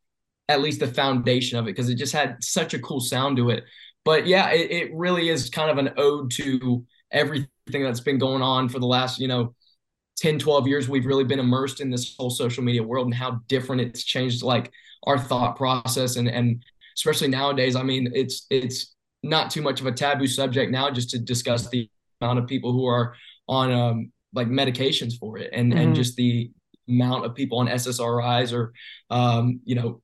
at 0.50 0.62
least 0.62 0.82
the 0.82 0.88
foundation 0.88 1.58
of 1.58 1.66
it 1.66 1.76
because 1.76 1.90
it 1.90 1.96
just 1.96 2.14
had 2.14 2.36
such 2.44 2.74
a 2.74 2.80
cool 2.80 3.00
sound 3.00 3.38
to 3.38 3.52
it. 3.52 3.64
But 4.04 4.28
yeah, 4.28 4.50
it, 4.52 4.70
it 4.70 4.94
really 4.94 5.30
is 5.30 5.50
kind 5.50 5.72
of 5.72 5.78
an 5.78 5.94
ode 5.96 6.32
to 6.32 6.86
everything 7.10 7.48
that's 7.72 8.02
been 8.02 8.18
going 8.18 8.42
on 8.42 8.68
for 8.68 8.80
the 8.80 8.86
last, 8.86 9.20
you 9.20 9.30
know, 9.30 9.56
10, 10.22 10.38
12 10.38 10.68
years. 10.68 10.88
We've 10.88 11.06
really 11.06 11.24
been 11.24 11.40
immersed 11.40 11.82
in 11.82 11.90
this 11.90 12.16
whole 12.16 12.30
social 12.30 12.64
media 12.64 12.84
world 12.84 13.08
and 13.08 13.14
how 13.14 13.42
different 13.48 13.82
it's 13.82 14.04
changed 14.04 14.44
like 14.44 14.72
our 15.08 15.18
thought 15.18 15.56
process 15.58 16.16
and 16.16 16.28
and 16.28 16.64
especially 16.96 17.28
nowadays. 17.28 17.76
I 17.76 17.82
mean, 17.82 18.12
it's 18.14 18.46
it's 18.52 18.94
not 19.24 19.50
too 19.50 19.62
much 19.62 19.82
of 19.82 19.88
a 19.88 19.92
taboo 19.92 20.28
subject 20.28 20.72
now 20.72 20.92
just 20.92 21.10
to 21.12 21.20
discuss 21.20 21.70
the 21.70 21.90
amount 22.22 22.38
of 22.38 22.48
people 22.48 22.72
who 22.72 22.86
are 22.86 23.16
on 23.48 23.72
um 23.72 24.12
like 24.34 24.48
medications 24.48 25.18
for 25.20 25.38
it 25.38 25.50
and 25.54 25.72
mm-hmm. 25.72 25.82
and 25.82 25.96
just 25.96 26.16
the 26.16 26.52
amount 26.88 27.26
of 27.26 27.34
people 27.34 27.58
on 27.58 27.68
SSRIs 27.68 28.54
or 28.54 28.74
um, 29.10 29.60
you 29.66 29.76
know 29.76 30.02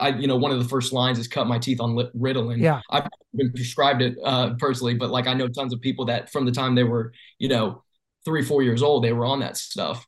I, 0.00 0.10
you 0.10 0.28
know, 0.28 0.36
one 0.36 0.52
of 0.52 0.62
the 0.62 0.68
first 0.68 0.92
lines 0.92 1.18
is 1.18 1.26
cut 1.26 1.48
my 1.48 1.58
teeth 1.58 1.80
on 1.80 1.96
Ritalin. 2.16 2.58
Yeah. 2.60 2.80
I've 2.90 3.08
been 3.34 3.52
prescribed 3.52 4.00
it 4.00 4.16
uh, 4.24 4.54
personally, 4.58 4.94
but 4.94 5.10
like 5.10 5.26
I 5.26 5.34
know 5.34 5.48
tons 5.48 5.72
of 5.72 5.80
people 5.80 6.04
that 6.06 6.30
from 6.30 6.44
the 6.44 6.52
time 6.52 6.76
they 6.76 6.84
were, 6.84 7.12
you 7.38 7.48
know, 7.48 7.82
three, 8.26 8.42
four 8.42 8.62
years 8.62 8.82
old, 8.82 9.02
they 9.02 9.14
were 9.14 9.24
on 9.24 9.40
that 9.40 9.56
stuff. 9.56 10.06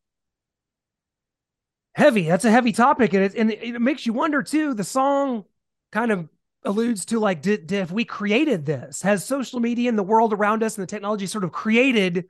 Heavy. 1.95 2.25
That's 2.25 2.45
a 2.45 2.51
heavy 2.51 2.73
topic, 2.73 3.15
and 3.15 3.25
it 3.25 3.35
and 3.35 3.51
it 3.51 3.81
makes 3.81 4.05
you 4.05 4.13
wonder 4.13 4.43
too. 4.43 4.75
The 4.75 4.85
song 4.85 5.45
kind 5.91 6.13
of 6.13 6.29
alludes 6.65 7.07
to 7.07 7.19
like, 7.19 7.41
did, 7.41 7.67
did 7.67 7.81
if 7.83 7.91
we 7.91 8.05
created 8.05 8.67
this? 8.67 9.01
Has 9.03 9.25
social 9.25 9.61
media 9.61 9.89
and 9.89 9.99
the 9.99 10.03
world 10.03 10.33
around 10.33 10.63
us 10.63 10.77
and 10.77 10.83
the 10.83 10.91
technology 10.91 11.27
sort 11.27 11.45
of 11.45 11.53
created 11.53 12.27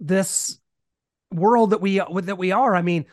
this 0.00 0.58
world 1.30 1.70
that 1.70 1.80
we 1.80 1.98
that 1.98 2.38
we 2.38 2.50
are? 2.52 2.74
I 2.74 2.82
mean, 2.82 3.06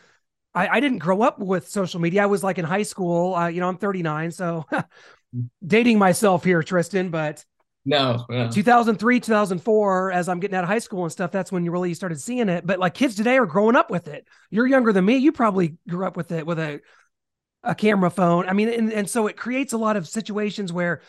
I, 0.53 0.67
I 0.67 0.79
didn't 0.79 0.99
grow 0.99 1.21
up 1.21 1.39
with 1.39 1.67
social 1.67 1.99
media. 1.99 2.23
I 2.23 2.27
was 2.27 2.43
like 2.43 2.57
in 2.57 2.65
high 2.65 2.83
school. 2.83 3.35
Uh, 3.35 3.47
you 3.47 3.59
know, 3.59 3.67
I'm 3.67 3.77
39, 3.77 4.31
so 4.31 4.65
dating 5.65 5.99
myself 5.99 6.43
here, 6.43 6.63
Tristan. 6.63 7.09
But 7.09 7.45
no, 7.83 8.25
no, 8.29 8.49
2003, 8.49 9.19
2004, 9.19 10.11
as 10.11 10.29
I'm 10.29 10.39
getting 10.39 10.55
out 10.55 10.63
of 10.63 10.69
high 10.69 10.79
school 10.79 11.03
and 11.03 11.11
stuff, 11.11 11.31
that's 11.31 11.51
when 11.51 11.65
you 11.65 11.71
really 11.71 11.93
started 11.93 12.21
seeing 12.21 12.47
it. 12.47 12.65
But 12.65 12.79
like 12.79 12.93
kids 12.93 13.15
today 13.15 13.37
are 13.37 13.45
growing 13.45 13.75
up 13.75 13.89
with 13.89 14.07
it. 14.07 14.27
You're 14.49 14.67
younger 14.67 14.93
than 14.93 15.05
me. 15.05 15.17
You 15.17 15.31
probably 15.31 15.77
grew 15.89 16.05
up 16.05 16.15
with 16.15 16.31
it 16.31 16.45
with 16.45 16.59
a 16.59 16.81
a 17.63 17.75
camera 17.75 18.09
phone. 18.09 18.47
I 18.47 18.53
mean, 18.53 18.69
and, 18.69 18.91
and 18.91 19.09
so 19.09 19.27
it 19.27 19.37
creates 19.37 19.73
a 19.73 19.77
lot 19.77 19.95
of 19.95 20.07
situations 20.07 20.73
where, 20.73 21.01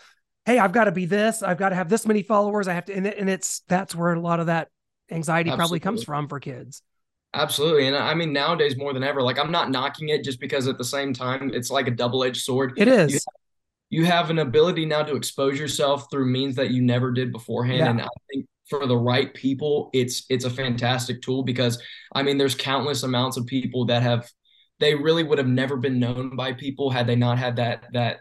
hey, 0.45 0.59
I've 0.59 0.73
got 0.73 0.85
to 0.85 0.93
be 0.93 1.07
this. 1.07 1.43
I've 1.43 1.59
got 1.59 1.71
to 1.71 1.75
have 1.75 1.89
this 1.89 2.07
many 2.07 2.23
followers. 2.23 2.69
I 2.69 2.75
have 2.75 2.85
to, 2.87 2.95
and, 2.95 3.07
and 3.07 3.31
it's 3.31 3.61
that's 3.69 3.95
where 3.95 4.13
a 4.13 4.21
lot 4.21 4.41
of 4.41 4.47
that 4.47 4.69
anxiety 5.11 5.51
Absolutely. 5.51 5.81
probably 5.81 5.81
comes 5.81 6.05
from 6.05 6.29
for 6.29 6.41
kids. 6.41 6.83
Absolutely. 7.35 7.87
And 7.87 7.97
uh, 7.97 8.01
I 8.01 8.15
mean, 8.15 8.33
nowadays 8.33 8.77
more 8.77 8.93
than 8.93 9.03
ever, 9.03 9.23
like 9.23 9.39
I'm 9.39 9.51
not 9.51 9.71
knocking 9.71 10.11
it 10.11 10.23
just 10.23 10.41
because 10.41 10.69
at 10.69 10.77
the 10.77 10.85
same 10.85 11.15
time, 11.15 11.51
it's 11.55 11.71
like 11.71 11.89
a 11.89 11.91
double 11.91 12.25
edged 12.25 12.43
sword. 12.43 12.75
It 12.77 12.89
is. 12.89 13.25
You 13.93 14.07
have, 14.07 14.31
an 14.31 14.39
ability 14.39 14.87
now 14.87 15.03
to 15.03 15.17
expose 15.17 15.59
yourself 15.59 16.07
through 16.11 16.25
means 16.25 16.57
that 16.57 16.71
you 16.71 16.81
never 16.81 17.13
did 17.13 17.31
beforehand. 17.31 17.79
Yeah. 17.79 17.91
And 17.91 18.01
I 18.01 18.09
think 18.33 18.47
for 18.71 18.87
the 18.87 18.97
right 18.97 19.33
people, 19.35 19.91
it's 19.93 20.25
it's 20.31 20.47
a 20.47 20.51
fantastic 20.51 21.21
tool 21.21 21.43
because 21.43 21.81
I 22.15 22.23
mean, 22.23 22.39
there's 22.39 22.55
countless 22.55 23.03
amounts 23.03 23.37
of 23.37 23.47
people 23.47 23.85
that 23.87 24.03
have 24.03 24.27
they 24.81 24.95
really 24.95 25.23
would 25.23 25.37
have 25.37 25.47
never 25.47 25.77
been 25.77 25.99
known 26.01 26.35
by 26.37 26.55
people 26.55 26.91
had 26.91 27.07
they 27.07 27.17
not 27.17 27.39
had 27.39 27.57
that 27.57 27.85
that 27.93 28.21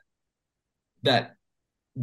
that 1.04 1.36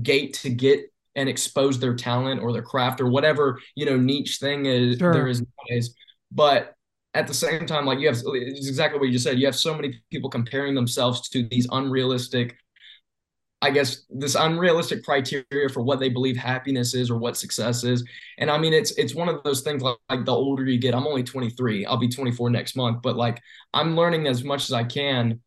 gate 0.03 0.33
to 0.35 0.51
get 0.51 0.91
and 1.15 1.29
expose 1.29 1.79
their 1.79 1.95
talent 1.95 2.41
or 2.41 2.53
their 2.53 2.63
craft 2.63 3.01
or 3.01 3.09
whatever 3.09 3.59
you 3.75 3.85
know 3.85 3.97
niche 3.97 4.39
thing 4.39 4.67
is 4.67 4.97
sure. 4.97 5.13
there 5.13 5.29
is 5.29 5.43
nowadays. 5.43 5.95
But 6.33 6.75
at 7.15 7.27
the 7.27 7.35
same 7.35 7.67
time, 7.67 7.85
like 7.87 7.99
you 7.99 8.07
have, 8.07 8.17
it's 8.25 8.69
exactly 8.69 8.99
what 8.99 9.07
you 9.07 9.13
just 9.13 9.25
said. 9.25 9.39
You 9.39 9.47
have 9.47 9.57
so 9.57 9.75
many 9.75 10.01
people 10.11 10.31
comparing 10.31 10.75
themselves 10.75 11.29
to 11.31 11.43
these 11.49 11.67
unrealistic, 11.73 12.57
I 13.61 13.71
guess, 13.71 14.05
this 14.11 14.35
unrealistic 14.37 15.05
criteria 15.05 15.69
for 15.73 15.83
what 15.83 15.99
they 15.99 16.09
believe 16.09 16.37
happiness 16.37 16.95
is 16.95 17.11
or 17.11 17.19
what 17.19 17.37
success 17.37 17.83
is. 17.85 18.05
And 18.39 18.51
I 18.51 18.59
mean, 18.59 18.73
it's 18.73 18.93
it's 18.93 19.15
one 19.15 19.29
of 19.29 19.43
those 19.43 19.63
things 19.63 19.83
like, 19.83 19.97
like 20.09 20.25
the 20.25 20.33
older 20.33 20.65
you 20.65 20.79
get. 20.79 20.95
I'm 20.95 21.07
only 21.07 21.25
23. 21.25 21.87
I'll 21.87 21.97
be 21.97 22.09
24 22.09 22.51
next 22.51 22.77
month, 22.77 23.03
but 23.03 23.17
like 23.17 23.41
I'm 23.75 23.97
learning 23.97 24.27
as 24.27 24.45
much 24.45 24.65
as 24.65 24.73
I 24.73 24.85
can, 24.85 25.41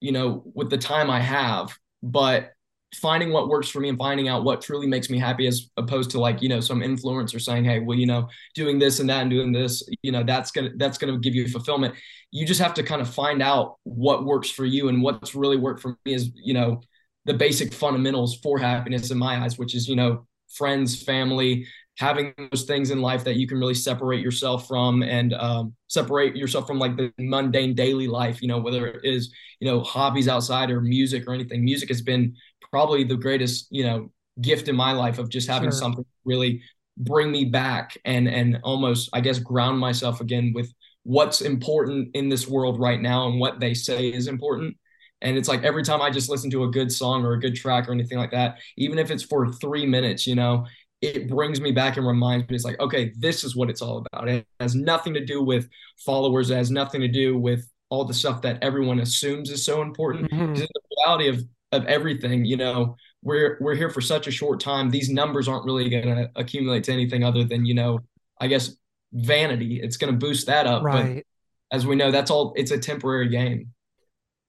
you 0.00 0.12
know, 0.12 0.42
with 0.54 0.70
the 0.70 0.78
time 0.78 1.10
I 1.10 1.20
have. 1.20 1.76
But 2.02 2.52
finding 2.96 3.32
what 3.32 3.48
works 3.48 3.68
for 3.68 3.80
me 3.80 3.88
and 3.88 3.98
finding 3.98 4.28
out 4.28 4.42
what 4.42 4.60
truly 4.60 4.86
makes 4.86 5.10
me 5.10 5.18
happy 5.18 5.46
as 5.46 5.70
opposed 5.76 6.10
to 6.10 6.18
like 6.18 6.42
you 6.42 6.48
know 6.48 6.58
some 6.58 6.80
influencer 6.80 7.40
saying 7.40 7.64
hey 7.64 7.78
well 7.78 7.96
you 7.96 8.06
know 8.06 8.28
doing 8.54 8.78
this 8.80 8.98
and 8.98 9.08
that 9.08 9.22
and 9.22 9.30
doing 9.30 9.52
this 9.52 9.88
you 10.02 10.10
know 10.10 10.24
that's 10.24 10.50
gonna 10.50 10.70
that's 10.76 10.98
gonna 10.98 11.16
give 11.18 11.34
you 11.34 11.46
fulfillment 11.46 11.94
you 12.32 12.44
just 12.44 12.60
have 12.60 12.74
to 12.74 12.82
kind 12.82 13.00
of 13.00 13.08
find 13.08 13.42
out 13.42 13.76
what 13.84 14.24
works 14.24 14.50
for 14.50 14.64
you 14.64 14.88
and 14.88 15.00
what's 15.02 15.36
really 15.36 15.56
worked 15.56 15.80
for 15.80 15.96
me 16.04 16.14
is 16.14 16.32
you 16.34 16.52
know 16.52 16.80
the 17.24 17.34
basic 17.34 17.72
fundamentals 17.72 18.38
for 18.42 18.58
happiness 18.58 19.10
in 19.10 19.18
my 19.18 19.42
eyes 19.42 19.58
which 19.58 19.74
is 19.74 19.88
you 19.88 19.96
know 19.96 20.26
friends 20.48 21.02
family 21.02 21.66
having 21.98 22.32
those 22.50 22.64
things 22.64 22.90
in 22.90 23.02
life 23.02 23.24
that 23.24 23.36
you 23.36 23.46
can 23.46 23.58
really 23.58 23.74
separate 23.74 24.20
yourself 24.20 24.66
from 24.66 25.02
and 25.02 25.34
um, 25.34 25.74
separate 25.88 26.34
yourself 26.34 26.66
from 26.66 26.78
like 26.78 26.96
the 26.96 27.12
mundane 27.18 27.74
daily 27.74 28.08
life 28.08 28.40
you 28.40 28.48
know 28.48 28.58
whether 28.58 28.86
it 28.86 29.00
is 29.04 29.32
you 29.60 29.70
know 29.70 29.82
hobbies 29.82 30.28
outside 30.28 30.70
or 30.70 30.80
music 30.80 31.26
or 31.26 31.34
anything 31.34 31.62
music 31.64 31.88
has 31.88 32.00
been 32.00 32.34
probably 32.70 33.04
the 33.04 33.16
greatest, 33.16 33.66
you 33.70 33.84
know, 33.84 34.10
gift 34.40 34.68
in 34.68 34.76
my 34.76 34.92
life 34.92 35.18
of 35.18 35.28
just 35.28 35.48
having 35.48 35.70
sure. 35.70 35.78
something 35.78 36.04
really 36.24 36.62
bring 36.96 37.30
me 37.30 37.44
back 37.44 37.96
and 38.04 38.28
and 38.28 38.58
almost 38.62 39.08
I 39.12 39.20
guess 39.20 39.38
ground 39.38 39.78
myself 39.78 40.20
again 40.20 40.52
with 40.54 40.72
what's 41.02 41.40
important 41.40 42.14
in 42.14 42.28
this 42.28 42.46
world 42.46 42.78
right 42.78 43.00
now 43.00 43.28
and 43.28 43.40
what 43.40 43.60
they 43.60 43.74
say 43.74 44.08
is 44.08 44.26
important. 44.28 44.76
And 45.22 45.36
it's 45.36 45.48
like 45.48 45.62
every 45.62 45.82
time 45.82 46.00
I 46.00 46.10
just 46.10 46.30
listen 46.30 46.50
to 46.50 46.64
a 46.64 46.70
good 46.70 46.90
song 46.90 47.24
or 47.24 47.32
a 47.32 47.40
good 47.40 47.54
track 47.54 47.88
or 47.88 47.92
anything 47.92 48.18
like 48.18 48.30
that, 48.30 48.58
even 48.76 48.98
if 48.98 49.10
it's 49.10 49.22
for 49.22 49.50
three 49.52 49.86
minutes, 49.86 50.26
you 50.26 50.34
know, 50.34 50.66
it 51.00 51.28
brings 51.28 51.60
me 51.60 51.72
back 51.72 51.96
and 51.96 52.06
reminds 52.06 52.48
me 52.48 52.54
it's 52.54 52.64
like, 52.64 52.80
okay, 52.80 53.12
this 53.16 53.44
is 53.44 53.56
what 53.56 53.70
it's 53.70 53.82
all 53.82 54.04
about. 54.06 54.28
It 54.28 54.46
has 54.60 54.74
nothing 54.74 55.14
to 55.14 55.24
do 55.24 55.42
with 55.42 55.68
followers, 56.04 56.50
it 56.50 56.56
has 56.56 56.70
nothing 56.70 57.00
to 57.00 57.08
do 57.08 57.38
with 57.38 57.66
all 57.88 58.04
the 58.04 58.14
stuff 58.14 58.42
that 58.42 58.62
everyone 58.62 59.00
assumes 59.00 59.50
is 59.50 59.64
so 59.64 59.82
important. 59.82 60.30
Mm-hmm. 60.30 60.54
The 60.54 60.68
reality 60.98 61.28
of 61.28 61.44
of 61.72 61.86
everything, 61.86 62.44
you 62.44 62.56
know, 62.56 62.96
we're 63.22 63.58
we're 63.60 63.74
here 63.74 63.90
for 63.90 64.00
such 64.00 64.26
a 64.26 64.30
short 64.30 64.60
time. 64.60 64.90
These 64.90 65.10
numbers 65.10 65.48
aren't 65.48 65.64
really 65.64 65.88
going 65.88 66.04
to 66.04 66.30
accumulate 66.36 66.84
to 66.84 66.92
anything 66.92 67.24
other 67.24 67.44
than, 67.44 67.64
you 67.64 67.74
know, 67.74 68.00
I 68.40 68.48
guess 68.48 68.74
vanity. 69.12 69.80
It's 69.82 69.96
going 69.96 70.12
to 70.12 70.18
boost 70.18 70.46
that 70.46 70.66
up. 70.66 70.82
Right. 70.82 71.16
But 71.16 71.76
as 71.76 71.86
we 71.86 71.96
know, 71.96 72.10
that's 72.10 72.30
all. 72.30 72.52
It's 72.56 72.70
a 72.70 72.78
temporary 72.78 73.28
game. 73.28 73.72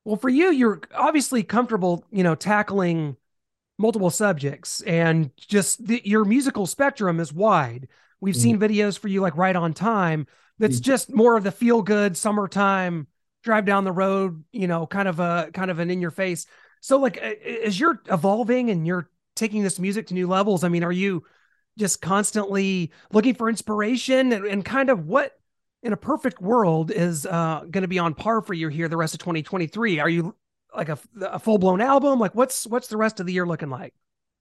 Well, 0.03 0.15
for 0.15 0.29
you, 0.29 0.51
you're 0.51 0.81
obviously 0.95 1.43
comfortable, 1.43 2.05
you 2.11 2.23
know, 2.23 2.35
tackling 2.35 3.17
multiple 3.77 4.09
subjects, 4.09 4.81
and 4.81 5.35
just 5.37 5.85
the, 5.85 6.01
your 6.03 6.25
musical 6.25 6.65
spectrum 6.65 7.19
is 7.19 7.33
wide. 7.33 7.87
We've 8.19 8.35
mm-hmm. 8.35 8.41
seen 8.41 8.59
videos 8.59 8.97
for 8.97 9.07
you 9.07 9.21
like 9.21 9.37
right 9.37 9.55
on 9.55 9.73
time. 9.73 10.27
That's 10.59 10.75
mm-hmm. 10.75 10.83
just 10.83 11.13
more 11.13 11.37
of 11.37 11.43
the 11.43 11.51
feel 11.51 11.81
good 11.81 12.15
summertime 12.15 13.07
drive 13.43 13.65
down 13.65 13.83
the 13.83 13.91
road, 13.91 14.43
you 14.51 14.67
know, 14.67 14.85
kind 14.85 15.07
of 15.07 15.19
a 15.19 15.49
kind 15.53 15.71
of 15.71 15.79
an 15.79 15.89
in 15.89 16.01
your 16.01 16.11
face. 16.11 16.45
So, 16.81 16.97
like, 16.97 17.17
as 17.17 17.79
you're 17.79 18.01
evolving 18.11 18.69
and 18.69 18.85
you're 18.85 19.09
taking 19.35 19.63
this 19.63 19.79
music 19.79 20.07
to 20.07 20.13
new 20.13 20.27
levels, 20.27 20.63
I 20.63 20.69
mean, 20.69 20.83
are 20.83 20.91
you 20.91 21.23
just 21.77 22.01
constantly 22.01 22.91
looking 23.11 23.33
for 23.33 23.49
inspiration 23.49 24.31
and, 24.33 24.45
and 24.45 24.65
kind 24.65 24.89
of 24.89 25.07
what 25.07 25.39
in 25.83 25.93
a 25.93 25.97
perfect 25.97 26.41
world 26.41 26.91
is 26.91 27.25
uh, 27.25 27.65
going 27.71 27.81
to 27.81 27.87
be 27.87 27.99
on 27.99 28.13
par 28.13 28.41
for 28.41 28.53
you 28.53 28.67
here 28.67 28.87
the 28.87 28.97
rest 28.97 29.13
of 29.13 29.19
2023? 29.19 29.99
Are 29.99 30.09
you 30.09 30.35
like 30.75 30.89
a, 30.89 30.99
a 31.21 31.39
full 31.39 31.57
blown 31.57 31.81
album? 31.81 32.19
Like, 32.19 32.35
what's 32.35 32.67
what's 32.67 32.87
the 32.87 32.97
rest 32.97 33.19
of 33.19 33.25
the 33.25 33.33
year 33.33 33.45
looking 33.45 33.69
like? 33.69 33.93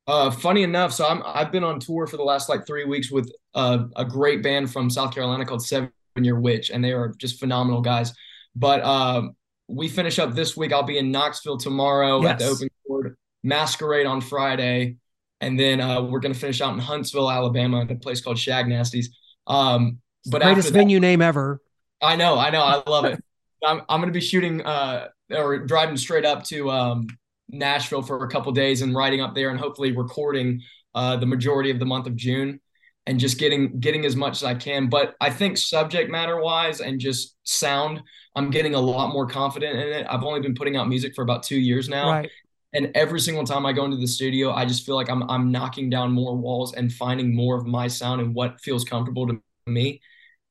Uh, 0.07 0.31
funny 0.31 0.63
enough, 0.63 0.93
so 0.93 1.07
I'm 1.07 1.23
I've 1.25 1.53
been 1.53 1.65
on 1.65 1.79
tour 1.79 2.07
for 2.07 2.17
the 2.17 2.23
last 2.23 2.49
like 2.49 2.67
three 2.67 2.85
weeks 2.85 3.11
with 3.11 3.31
uh, 3.55 3.85
a 3.97 4.05
great 4.05 4.43
band 4.43 4.73
from 4.73 4.91
South 4.91 5.15
Carolina 5.15 5.45
called 5.45 5.65
Seven 5.65 5.91
Year 6.17 6.39
Witch, 6.39 6.71
and 6.71 6.83
they 6.83 6.93
are 6.93 7.15
just 7.19 7.39
phenomenal 7.39 7.81
guys. 7.81 8.13
But 8.57 8.83
um, 8.83 9.37
we 9.69 9.89
finish 9.89 10.19
up 10.19 10.35
this 10.35 10.57
week. 10.57 10.73
I'll 10.73 10.83
be 10.83 10.99
in 10.99 11.11
Knoxville 11.11 11.59
tomorrow 11.59 12.21
yes. 12.23 12.33
at 12.33 12.39
the 12.39 12.47
Open 12.47 12.69
Chord 12.87 13.17
Masquerade 13.43 14.07
on 14.07 14.21
Friday, 14.21 14.97
and 15.41 15.59
then 15.59 15.81
uh, 15.81 16.03
we're 16.03 16.21
gonna 16.21 16.35
finish 16.35 16.61
out 16.61 16.75
in 16.75 16.81
Huntsville, 16.81 17.31
Alabama, 17.31 17.83
at 17.83 17.91
a 17.91 17.97
place 17.97 18.21
called 18.21 18.39
Shag 18.39 18.67
Nasties. 18.67 19.07
Um, 19.47 19.99
but 20.27 20.43
greatest 20.43 20.73
that, 20.73 20.79
venue 20.79 21.01
name 21.01 21.23
ever. 21.23 21.61
I 22.03 22.17
know, 22.17 22.39
I 22.39 22.51
know, 22.51 22.63
I 22.63 22.83
love 22.89 23.05
it. 23.05 23.23
I'm 23.65 23.83
I'm 23.89 24.01
gonna 24.01 24.13
be 24.13 24.21
shooting 24.21 24.63
uh 24.63 25.09
or 25.31 25.59
driving 25.59 25.97
straight 25.97 26.25
up 26.25 26.45
to 26.45 26.71
um 26.71 27.07
Nashville 27.49 28.03
for 28.03 28.25
a 28.25 28.29
couple 28.29 28.53
days 28.53 28.81
and 28.83 28.95
riding 28.95 29.21
up 29.21 29.35
there 29.35 29.51
and 29.51 29.61
hopefully 29.61 29.95
recording 29.95 30.63
uh 30.95 31.17
the 31.17 31.27
majority 31.27 31.71
of 31.71 31.79
the 31.79 31.85
month 31.85 32.07
of 32.07 32.17
June 32.17 32.61
and 33.07 33.19
just 33.19 33.39
getting 33.39 33.81
getting 33.81 34.05
as 34.05 34.17
much 34.17 34.37
as 34.37 34.45
I 34.45 34.55
can. 34.55 34.89
But 34.89 35.15
I 35.21 35.31
think 35.31 35.59
subject 35.59 36.11
matter 36.11 36.41
wise 36.41 36.81
and 36.81 37.01
just 37.01 37.37
sound, 37.45 38.03
I'm 38.37 38.51
getting 38.51 38.75
a 38.75 38.81
lot 38.81 39.13
more 39.13 39.27
confident 39.27 39.79
in 39.79 39.89
it. 39.89 40.07
I've 40.09 40.23
only 40.23 40.41
been 40.41 40.55
putting 40.55 40.77
out 40.77 40.89
music 40.89 41.15
for 41.15 41.23
about 41.23 41.43
two 41.43 41.59
years 41.59 41.89
now. 41.89 42.11
Right. 42.11 42.31
And 42.73 42.93
every 42.95 43.19
single 43.19 43.45
time 43.45 43.67
I 43.67 43.73
go 43.73 43.85
into 43.85 43.97
the 43.97 44.07
studio, 44.07 44.53
I 44.53 44.65
just 44.65 44.87
feel 44.87 44.95
like 44.95 45.11
I'm 45.11 45.29
I'm 45.29 45.51
knocking 45.51 45.91
down 45.91 46.13
more 46.13 46.37
walls 46.37 46.75
and 46.75 46.93
finding 46.93 47.35
more 47.35 47.57
of 47.57 47.67
my 47.67 47.89
sound 47.89 48.21
and 48.21 48.35
what 48.35 48.61
feels 48.61 48.85
comfortable 48.85 49.27
to 49.27 49.43
me. 49.71 50.01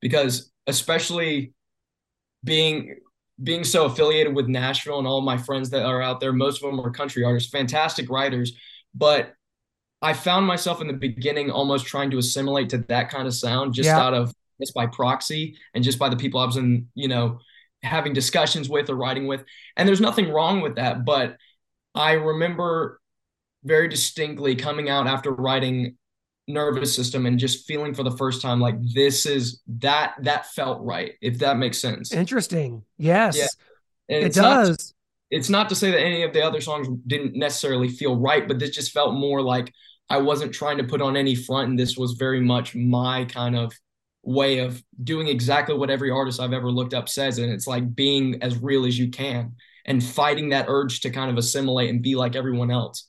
Because 0.01 0.51
especially 0.67 1.53
being 2.43 2.95
being 3.41 3.63
so 3.63 3.85
affiliated 3.85 4.35
with 4.35 4.47
Nashville 4.47 4.99
and 4.99 5.07
all 5.07 5.21
my 5.21 5.37
friends 5.37 5.69
that 5.69 5.85
are 5.85 6.01
out 6.01 6.19
there, 6.19 6.33
most 6.33 6.61
of 6.61 6.69
them 6.69 6.79
are 6.79 6.91
country 6.91 7.23
artists, 7.23 7.49
fantastic 7.49 8.09
writers, 8.09 8.53
but 8.93 9.33
I 10.01 10.13
found 10.13 10.45
myself 10.45 10.81
in 10.81 10.87
the 10.87 10.93
beginning 10.93 11.51
almost 11.51 11.85
trying 11.85 12.11
to 12.11 12.17
assimilate 12.17 12.69
to 12.69 12.79
that 12.89 13.09
kind 13.09 13.27
of 13.27 13.33
sound 13.33 13.73
just 13.73 13.87
yeah. 13.87 13.99
out 13.99 14.13
of 14.13 14.33
just 14.59 14.73
by 14.73 14.87
proxy 14.87 15.57
and 15.73 15.83
just 15.83 15.99
by 15.99 16.09
the 16.09 16.15
people 16.15 16.39
I 16.39 16.45
was 16.45 16.57
in, 16.57 16.87
you 16.95 17.07
know, 17.07 17.39
having 17.83 18.13
discussions 18.13 18.69
with 18.69 18.89
or 18.89 18.95
writing 18.95 19.27
with. 19.27 19.43
And 19.75 19.87
there's 19.87 20.01
nothing 20.01 20.31
wrong 20.31 20.61
with 20.61 20.75
that. 20.75 21.05
But 21.05 21.37
I 21.95 22.13
remember 22.13 22.99
very 23.63 23.89
distinctly 23.89 24.55
coming 24.55 24.89
out 24.89 25.07
after 25.07 25.31
writing 25.31 25.97
nervous 26.49 26.95
system 26.95 27.25
and 27.25 27.39
just 27.39 27.65
feeling 27.65 27.93
for 27.93 28.03
the 28.03 28.17
first 28.17 28.41
time 28.41 28.59
like 28.59 28.75
this 28.93 29.25
is 29.25 29.61
that 29.67 30.15
that 30.21 30.47
felt 30.47 30.81
right 30.81 31.13
if 31.21 31.37
that 31.39 31.57
makes 31.57 31.77
sense 31.77 32.11
interesting 32.11 32.83
yes 32.97 33.37
yeah. 33.37 34.17
it 34.17 34.33
does 34.33 34.37
not, 34.69 34.77
it's 35.31 35.49
not 35.49 35.69
to 35.69 35.75
say 35.75 35.91
that 35.91 36.01
any 36.01 36.23
of 36.23 36.33
the 36.33 36.41
other 36.41 36.59
songs 36.59 36.87
didn't 37.07 37.35
necessarily 37.35 37.87
feel 37.87 38.17
right 38.17 38.47
but 38.47 38.59
this 38.59 38.71
just 38.71 38.91
felt 38.91 39.13
more 39.13 39.41
like 39.41 39.71
I 40.09 40.17
wasn't 40.17 40.53
trying 40.53 40.77
to 40.77 40.83
put 40.83 41.01
on 41.01 41.15
any 41.15 41.35
front, 41.35 41.69
and 41.69 41.79
this 41.79 41.95
was 41.95 42.13
very 42.13 42.41
much 42.41 42.75
my 42.75 43.25
kind 43.25 43.55
of 43.55 43.71
way 44.23 44.59
of 44.59 44.83
doing 45.03 45.27
exactly 45.27 45.75
what 45.75 45.89
every 45.89 46.09
artist 46.09 46.39
I've 46.39 46.53
ever 46.53 46.71
looked 46.71 46.93
up 46.93 47.07
says. 47.07 47.37
And 47.37 47.51
it's 47.51 47.67
like 47.67 47.95
being 47.95 48.41
as 48.41 48.57
real 48.57 48.85
as 48.85 48.97
you 48.97 49.09
can 49.09 49.55
and 49.85 50.03
fighting 50.03 50.49
that 50.49 50.65
urge 50.67 51.01
to 51.01 51.09
kind 51.09 51.31
of 51.31 51.37
assimilate 51.37 51.89
and 51.89 52.01
be 52.01 52.15
like 52.15 52.35
everyone 52.35 52.71
else. 52.71 53.08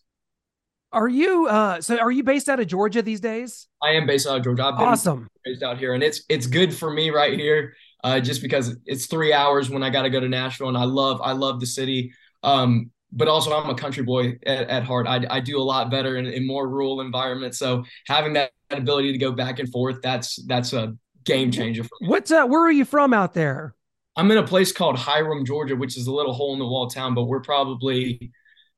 Are 0.93 1.09
you 1.09 1.47
uh 1.47 1.81
so 1.81 1.99
are 1.99 2.11
you 2.11 2.23
based 2.23 2.49
out 2.49 2.59
of 2.59 2.67
Georgia 2.67 3.03
these 3.03 3.21
days? 3.21 3.69
I 3.83 3.93
am 3.93 4.07
based 4.07 4.27
out 4.27 4.39
of 4.39 4.45
Georgia. 4.45 4.65
I've 4.65 4.77
been 4.77 4.89
awesome. 4.89 5.29
raised 5.47 5.63
out 5.63 5.79
here 5.79 5.95
and 5.95 6.03
it's 6.03 6.23
it's 6.29 6.47
good 6.47 6.75
for 6.75 6.91
me 6.91 7.11
right 7.11 7.39
here. 7.39 7.75
Uh, 8.03 8.19
just 8.19 8.41
because 8.41 8.75
it's 8.87 9.07
three 9.07 9.31
hours 9.31 9.69
when 9.69 9.83
I 9.83 9.91
got 9.91 10.03
to 10.03 10.11
go 10.11 10.21
to 10.21 10.29
Nashville 10.29 10.69
and 10.69 10.77
I 10.77 10.85
love 10.85 11.21
I 11.23 11.33
love 11.33 11.61
the 11.61 11.67
city. 11.67 12.13
Um, 12.43 12.91
but 13.13 13.29
also 13.29 13.53
I'm 13.53 13.69
a 13.69 13.75
country 13.75 14.03
boy 14.03 14.39
at, 14.47 14.69
at 14.69 14.85
heart. 14.85 15.07
I, 15.07 15.27
I 15.29 15.41
do 15.41 15.61
a 15.61 15.63
lot 15.63 15.91
better 15.91 16.17
in, 16.17 16.27
in 16.27 16.47
more 16.47 16.69
rural 16.69 17.01
environments. 17.01 17.59
So 17.59 17.85
having 18.07 18.33
that 18.35 18.53
ability 18.71 19.13
to 19.13 19.19
go 19.19 19.33
back 19.33 19.59
and 19.59 19.71
forth, 19.71 19.99
that's 20.03 20.37
that's 20.47 20.73
a 20.73 20.97
game 21.25 21.51
changer 21.51 21.85
for 21.85 21.97
me. 22.01 22.09
What's 22.09 22.31
uh, 22.31 22.47
where 22.47 22.63
are 22.63 22.73
you 22.73 22.85
from 22.85 23.13
out 23.13 23.35
there? 23.35 23.75
I'm 24.17 24.31
in 24.31 24.39
a 24.39 24.47
place 24.47 24.73
called 24.73 24.97
Hiram, 24.97 25.45
Georgia, 25.45 25.77
which 25.77 25.97
is 25.97 26.07
a 26.07 26.13
little 26.13 26.33
hole 26.33 26.53
in 26.53 26.59
the 26.59 26.67
wall 26.67 26.89
town, 26.89 27.15
but 27.15 27.25
we're 27.25 27.41
probably 27.41 28.33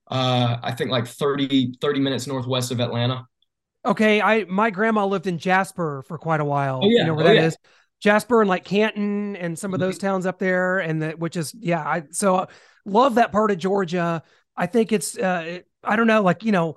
uh, 0.08 0.58
I 0.62 0.72
think 0.72 0.90
like 0.90 1.06
30, 1.06 1.74
30 1.80 2.00
minutes 2.00 2.26
northwest 2.26 2.70
of 2.70 2.80
Atlanta. 2.80 3.26
Okay. 3.84 4.20
I 4.20 4.44
my 4.44 4.70
grandma 4.70 5.06
lived 5.06 5.26
in 5.26 5.38
Jasper 5.38 6.02
for 6.06 6.18
quite 6.18 6.40
a 6.40 6.44
while. 6.44 6.80
Oh, 6.82 6.88
yeah. 6.88 7.00
You 7.00 7.06
know 7.06 7.14
where 7.14 7.24
oh, 7.24 7.28
that 7.28 7.36
yeah. 7.36 7.46
is? 7.46 7.56
Jasper 8.02 8.40
and 8.40 8.48
like 8.48 8.64
Canton 8.64 9.36
and 9.36 9.56
some 9.56 9.72
of 9.72 9.80
those 9.80 9.96
mm-hmm. 9.96 10.08
towns 10.08 10.26
up 10.26 10.40
there, 10.40 10.80
and 10.80 11.02
that 11.02 11.18
which 11.20 11.36
is 11.36 11.54
yeah. 11.58 11.80
I 11.80 12.02
so 12.10 12.36
uh, 12.36 12.46
love 12.84 13.14
that 13.14 13.30
part 13.30 13.52
of 13.52 13.58
Georgia. 13.58 14.22
I 14.56 14.66
think 14.66 14.90
it's 14.90 15.16
uh, 15.16 15.60
I 15.84 15.96
don't 15.96 16.08
know, 16.08 16.20
like 16.20 16.42
you 16.42 16.50
know, 16.50 16.76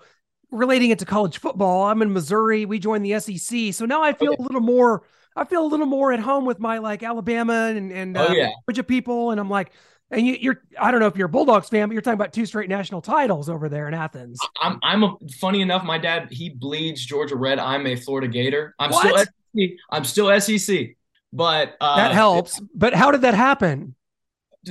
relating 0.52 0.92
it 0.92 1.00
to 1.00 1.06
college 1.06 1.40
football. 1.40 1.84
I'm 1.84 2.04
in 2.04 2.14
Missouri. 2.14 2.66
We 2.66 2.78
joined 2.78 3.04
the 3.04 3.20
SEC, 3.20 3.74
so 3.74 3.86
now 3.86 4.04
I 4.04 4.14
feel 4.14 4.34
okay. 4.34 4.44
a 4.44 4.44
little 4.44 4.62
more. 4.62 5.04
I 5.36 5.46
feel 5.46 5.66
a 5.66 5.68
little 5.68 5.88
more 5.88 6.14
at 6.14 6.20
home 6.20 6.46
with 6.46 6.60
my 6.60 6.78
like 6.78 7.02
Alabama 7.02 7.74
and 7.76 7.92
and 7.92 8.16
uh, 8.16 8.28
oh, 8.30 8.34
yeah. 8.34 8.52
Georgia 8.70 8.84
people, 8.84 9.32
and 9.32 9.40
I'm 9.40 9.50
like, 9.50 9.72
and 10.12 10.26
you, 10.26 10.52
are 10.52 10.62
I 10.80 10.92
don't 10.92 11.00
know 11.00 11.08
if 11.08 11.18
you're 11.18 11.28
a 11.28 11.30
Bulldogs 11.30 11.70
fan, 11.70 11.88
but 11.88 11.94
you're 11.94 12.02
talking 12.02 12.20
about 12.20 12.34
two 12.34 12.46
straight 12.46 12.70
national 12.70 13.02
titles 13.02 13.50
over 13.50 13.70
there 13.70 13.88
in 13.88 13.94
Athens. 13.94 14.40
I'm 14.62 14.80
I'm 14.84 15.04
a, 15.04 15.16
funny 15.40 15.62
enough. 15.62 15.84
My 15.84 15.98
dad 15.98 16.30
he 16.32 16.50
bleeds 16.50 17.06
Georgia 17.06 17.36
red. 17.36 17.60
I'm 17.60 17.86
a 17.88 17.96
Florida 17.96 18.28
Gator. 18.28 18.76
I'm 18.80 18.92
what? 18.92 19.08
still 19.08 19.26
SEC. 19.56 19.78
I'm 19.92 20.06
still 20.06 20.40
SEC, 20.40 20.96
but 21.34 21.76
uh, 21.82 21.96
that 21.98 22.12
helps. 22.12 22.62
But 22.74 22.94
how 22.94 23.12
did 23.12 23.22
that 23.22 23.34
happen? 23.34 23.96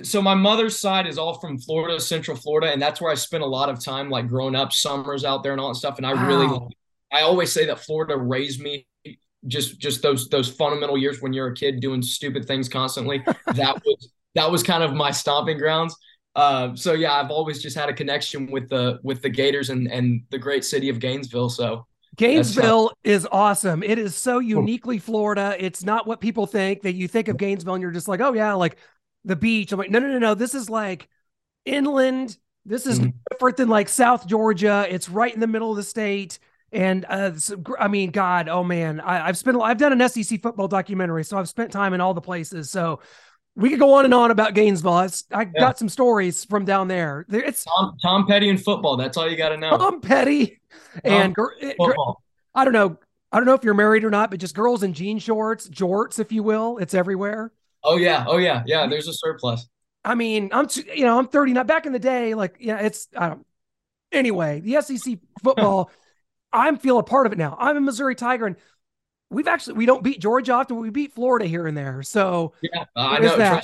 so 0.03 0.21
my 0.21 0.35
mother's 0.35 0.79
side 0.79 1.07
is 1.07 1.19
all 1.19 1.35
from 1.39 1.59
Florida, 1.59 2.01
Central 2.01 2.37
Florida, 2.37 2.73
and 2.73 2.83
that's 2.83 3.01
where 3.01 3.13
I 3.13 3.15
spent 3.15 3.43
a 3.43 3.47
lot 3.47 3.69
of 3.69 3.83
time, 3.83 4.11
like 4.11 4.29
growing 4.29 4.57
up, 4.57 4.73
summers 4.73 5.25
out 5.25 5.43
there 5.43 5.53
and 5.53 5.61
all 5.61 5.69
that 5.69 5.77
stuff. 5.77 5.99
And 5.99 6.07
I 6.07 6.15
wow. 6.15 6.27
really, 6.27 6.59
I 7.13 7.23
always 7.23 7.53
say 7.53 7.67
that 7.67 7.79
Florida 7.79 8.17
raised 8.17 8.61
me. 8.61 8.87
Just, 9.47 9.79
just 9.79 10.01
those 10.01 10.31
those 10.31 10.49
fundamental 10.49 10.97
years 10.97 11.21
when 11.21 11.35
you're 11.35 11.49
a 11.49 11.55
kid 11.55 11.81
doing 11.81 12.01
stupid 12.01 12.47
things 12.47 12.67
constantly. 12.67 13.23
that 13.47 13.83
was 13.85 14.09
that 14.35 14.51
was 14.51 14.63
kind 14.63 14.83
of 14.83 14.93
my 14.95 15.11
stomping 15.11 15.59
grounds. 15.59 15.97
Uh, 16.37 16.75
so 16.75 16.93
yeah, 16.93 17.13
I've 17.13 17.31
always 17.31 17.63
just 17.63 17.77
had 17.77 17.89
a 17.89 17.93
connection 17.93 18.51
with 18.51 18.69
the 18.69 18.99
with 19.03 19.23
the 19.23 19.29
Gators 19.29 19.71
and 19.71 19.91
and 19.91 20.23
the 20.31 20.39
great 20.39 20.65
city 20.65 20.89
of 20.89 20.99
Gainesville. 20.99 21.49
So 21.49 21.87
Gainesville 22.17 22.93
is 23.03 23.27
awesome. 23.31 23.83
It 23.83 23.99
is 23.99 24.15
so 24.15 24.39
uniquely 24.39 24.99
Florida. 24.99 25.57
It's 25.59 25.85
not 25.85 26.07
what 26.07 26.21
people 26.21 26.47
think 26.47 26.83
that 26.83 26.95
you 26.95 27.09
think 27.09 27.29
of 27.29 27.37
Gainesville 27.37 27.75
and 27.75 27.83
you're 27.83 27.91
just 27.91 28.09
like, 28.09 28.21
oh 28.21 28.33
yeah, 28.33 28.55
like 28.55 28.77
the 29.25 29.37
beach. 29.37 29.73
I'm 29.73 29.79
like, 29.79 29.91
no, 29.91 29.99
no, 29.99 30.09
no, 30.09 30.19
no. 30.19 30.35
This 30.35 30.55
is 30.55 30.71
like 30.71 31.09
inland. 31.65 32.37
This 32.65 32.87
is 32.87 32.99
mm-hmm. 32.99 33.11
different 33.31 33.57
than 33.57 33.69
like 33.69 33.89
South 33.89 34.27
Georgia. 34.27 34.87
It's 34.89 35.09
right 35.09 35.33
in 35.33 35.41
the 35.41 35.47
middle 35.47 35.71
of 35.71 35.77
the 35.77 35.83
state. 35.83 36.39
And 36.73 37.05
uh, 37.09 37.33
I 37.79 37.89
mean, 37.89 38.11
God, 38.11 38.49
oh 38.49 38.65
man, 38.65 39.01
I, 39.01 39.27
have 39.27 39.39
spent, 39.39 39.61
I've 39.61 39.79
done 39.79 40.01
an 40.01 40.09
SEC 40.09 40.43
football 40.43 40.67
documentary, 40.67 41.23
so 41.23 41.39
I've 41.39 41.49
spent 41.49 41.71
time 41.71 41.95
in 41.95 42.01
all 42.01 42.15
the 42.15 42.21
places. 42.21 42.71
So 42.71 43.01
we 43.57 43.71
could 43.71 43.79
go 43.79 43.95
on 43.95 44.05
and 44.05 44.15
on 44.15 44.31
about 44.31 44.55
Gainesville. 44.55 44.93
I, 44.93 45.09
I 45.33 45.43
yeah. 45.43 45.45
got 45.59 45.79
some 45.79 45.89
stories 45.89 46.45
from 46.45 46.65
down 46.65 46.89
there. 46.89 47.25
It's 47.31 47.65
Tom, 47.65 47.97
Tom 48.03 48.27
Petty 48.27 48.51
and 48.51 48.63
football. 48.63 48.97
That's 48.97 49.17
all 49.17 49.29
you 49.29 49.37
got 49.37 49.51
to 49.51 49.57
know. 49.57 49.77
Tom 49.77 50.01
Petty 50.01 50.61
and 51.05 51.35
I 52.55 52.65
don't 52.65 52.73
know. 52.73 52.99
I 53.33 53.39
don't 53.39 53.47
know 53.47 53.55
if 53.55 53.65
you're 53.65 53.75
married 53.75 54.05
or 54.05 54.11
not, 54.11 54.31
but 54.31 54.39
just 54.39 54.55
girls 54.55 54.85
in 54.85 54.93
jean 54.93 55.19
shorts, 55.19 55.69
jorts, 55.69 56.21
if 56.21 56.31
you 56.31 56.43
will. 56.43 56.79
It's 56.79 56.95
everywhere. 56.95 57.53
Oh 57.83 57.97
yeah, 57.97 58.25
oh 58.29 58.39
yeah, 58.39 58.63
yeah. 58.67 58.87
There's 58.87 59.09
a 59.09 59.13
surplus. 59.13 59.69
I 60.05 60.15
mean, 60.15 60.51
I'm 60.53 60.69
you 60.95 61.05
know 61.05 61.19
I'm 61.19 61.29
30 61.29 61.53
now. 61.53 61.65
Back 61.65 61.87
in 61.87 61.93
the 61.93 61.99
day, 61.99 62.35
like 62.35 62.57
yeah, 62.61 62.79
it's 62.79 63.09
I 63.17 63.31
don't. 63.31 63.47
Anyway, 64.13 64.61
the 64.61 64.81
SEC 64.81 65.19
football, 65.43 65.91
I'm 66.53 66.79
feel 66.79 66.99
a 66.99 67.03
part 67.03 67.27
of 67.27 67.33
it 67.33 67.39
now. 67.39 67.57
I'm 67.59 67.77
a 67.77 67.81
Missouri 67.81 68.15
Tiger, 68.15 68.47
and 68.47 68.57
we've 69.35 69.49
actually 69.49 69.75
we 69.75 69.87
don't 69.87 70.03
beat 70.03 70.21
Georgia 70.21 70.53
often. 70.53 70.79
We 70.79 70.91
beat 70.91 71.13
Florida 71.13 71.47
here 71.47 71.67
and 71.67 71.77
there. 71.77 72.03
So 72.03 72.53
yeah, 72.63 72.85
uh, 72.97 73.01
I 73.01 73.19
know. 73.19 73.61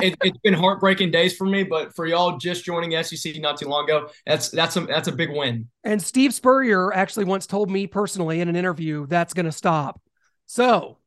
It, 0.00 0.16
has 0.22 0.32
been 0.44 0.54
heartbreaking 0.54 1.10
days 1.10 1.36
for 1.36 1.46
me, 1.46 1.64
but 1.64 1.96
for 1.96 2.06
y'all 2.06 2.38
just 2.38 2.64
joining 2.64 3.02
SEC 3.02 3.40
not 3.40 3.58
too 3.58 3.66
long 3.66 3.84
ago, 3.84 4.08
that's 4.24 4.48
that's 4.50 4.76
a 4.76 4.80
that's 4.82 5.08
a 5.08 5.12
big 5.12 5.30
win. 5.30 5.68
And 5.82 6.00
Steve 6.00 6.32
Spurrier 6.32 6.92
actually 6.94 7.24
once 7.24 7.46
told 7.46 7.70
me 7.70 7.88
personally 7.88 8.40
in 8.40 8.48
an 8.48 8.54
interview 8.54 9.06
that's 9.06 9.34
going 9.34 9.46
to 9.46 9.52
stop. 9.52 10.00
So 10.46 10.98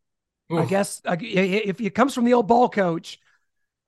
Oof. 0.52 0.60
I 0.60 0.66
guess 0.66 1.02
if 1.06 1.80
it 1.80 1.96
comes 1.96 2.14
from 2.14 2.26
the 2.26 2.34
old 2.34 2.48
ball 2.48 2.68
coach, 2.68 3.20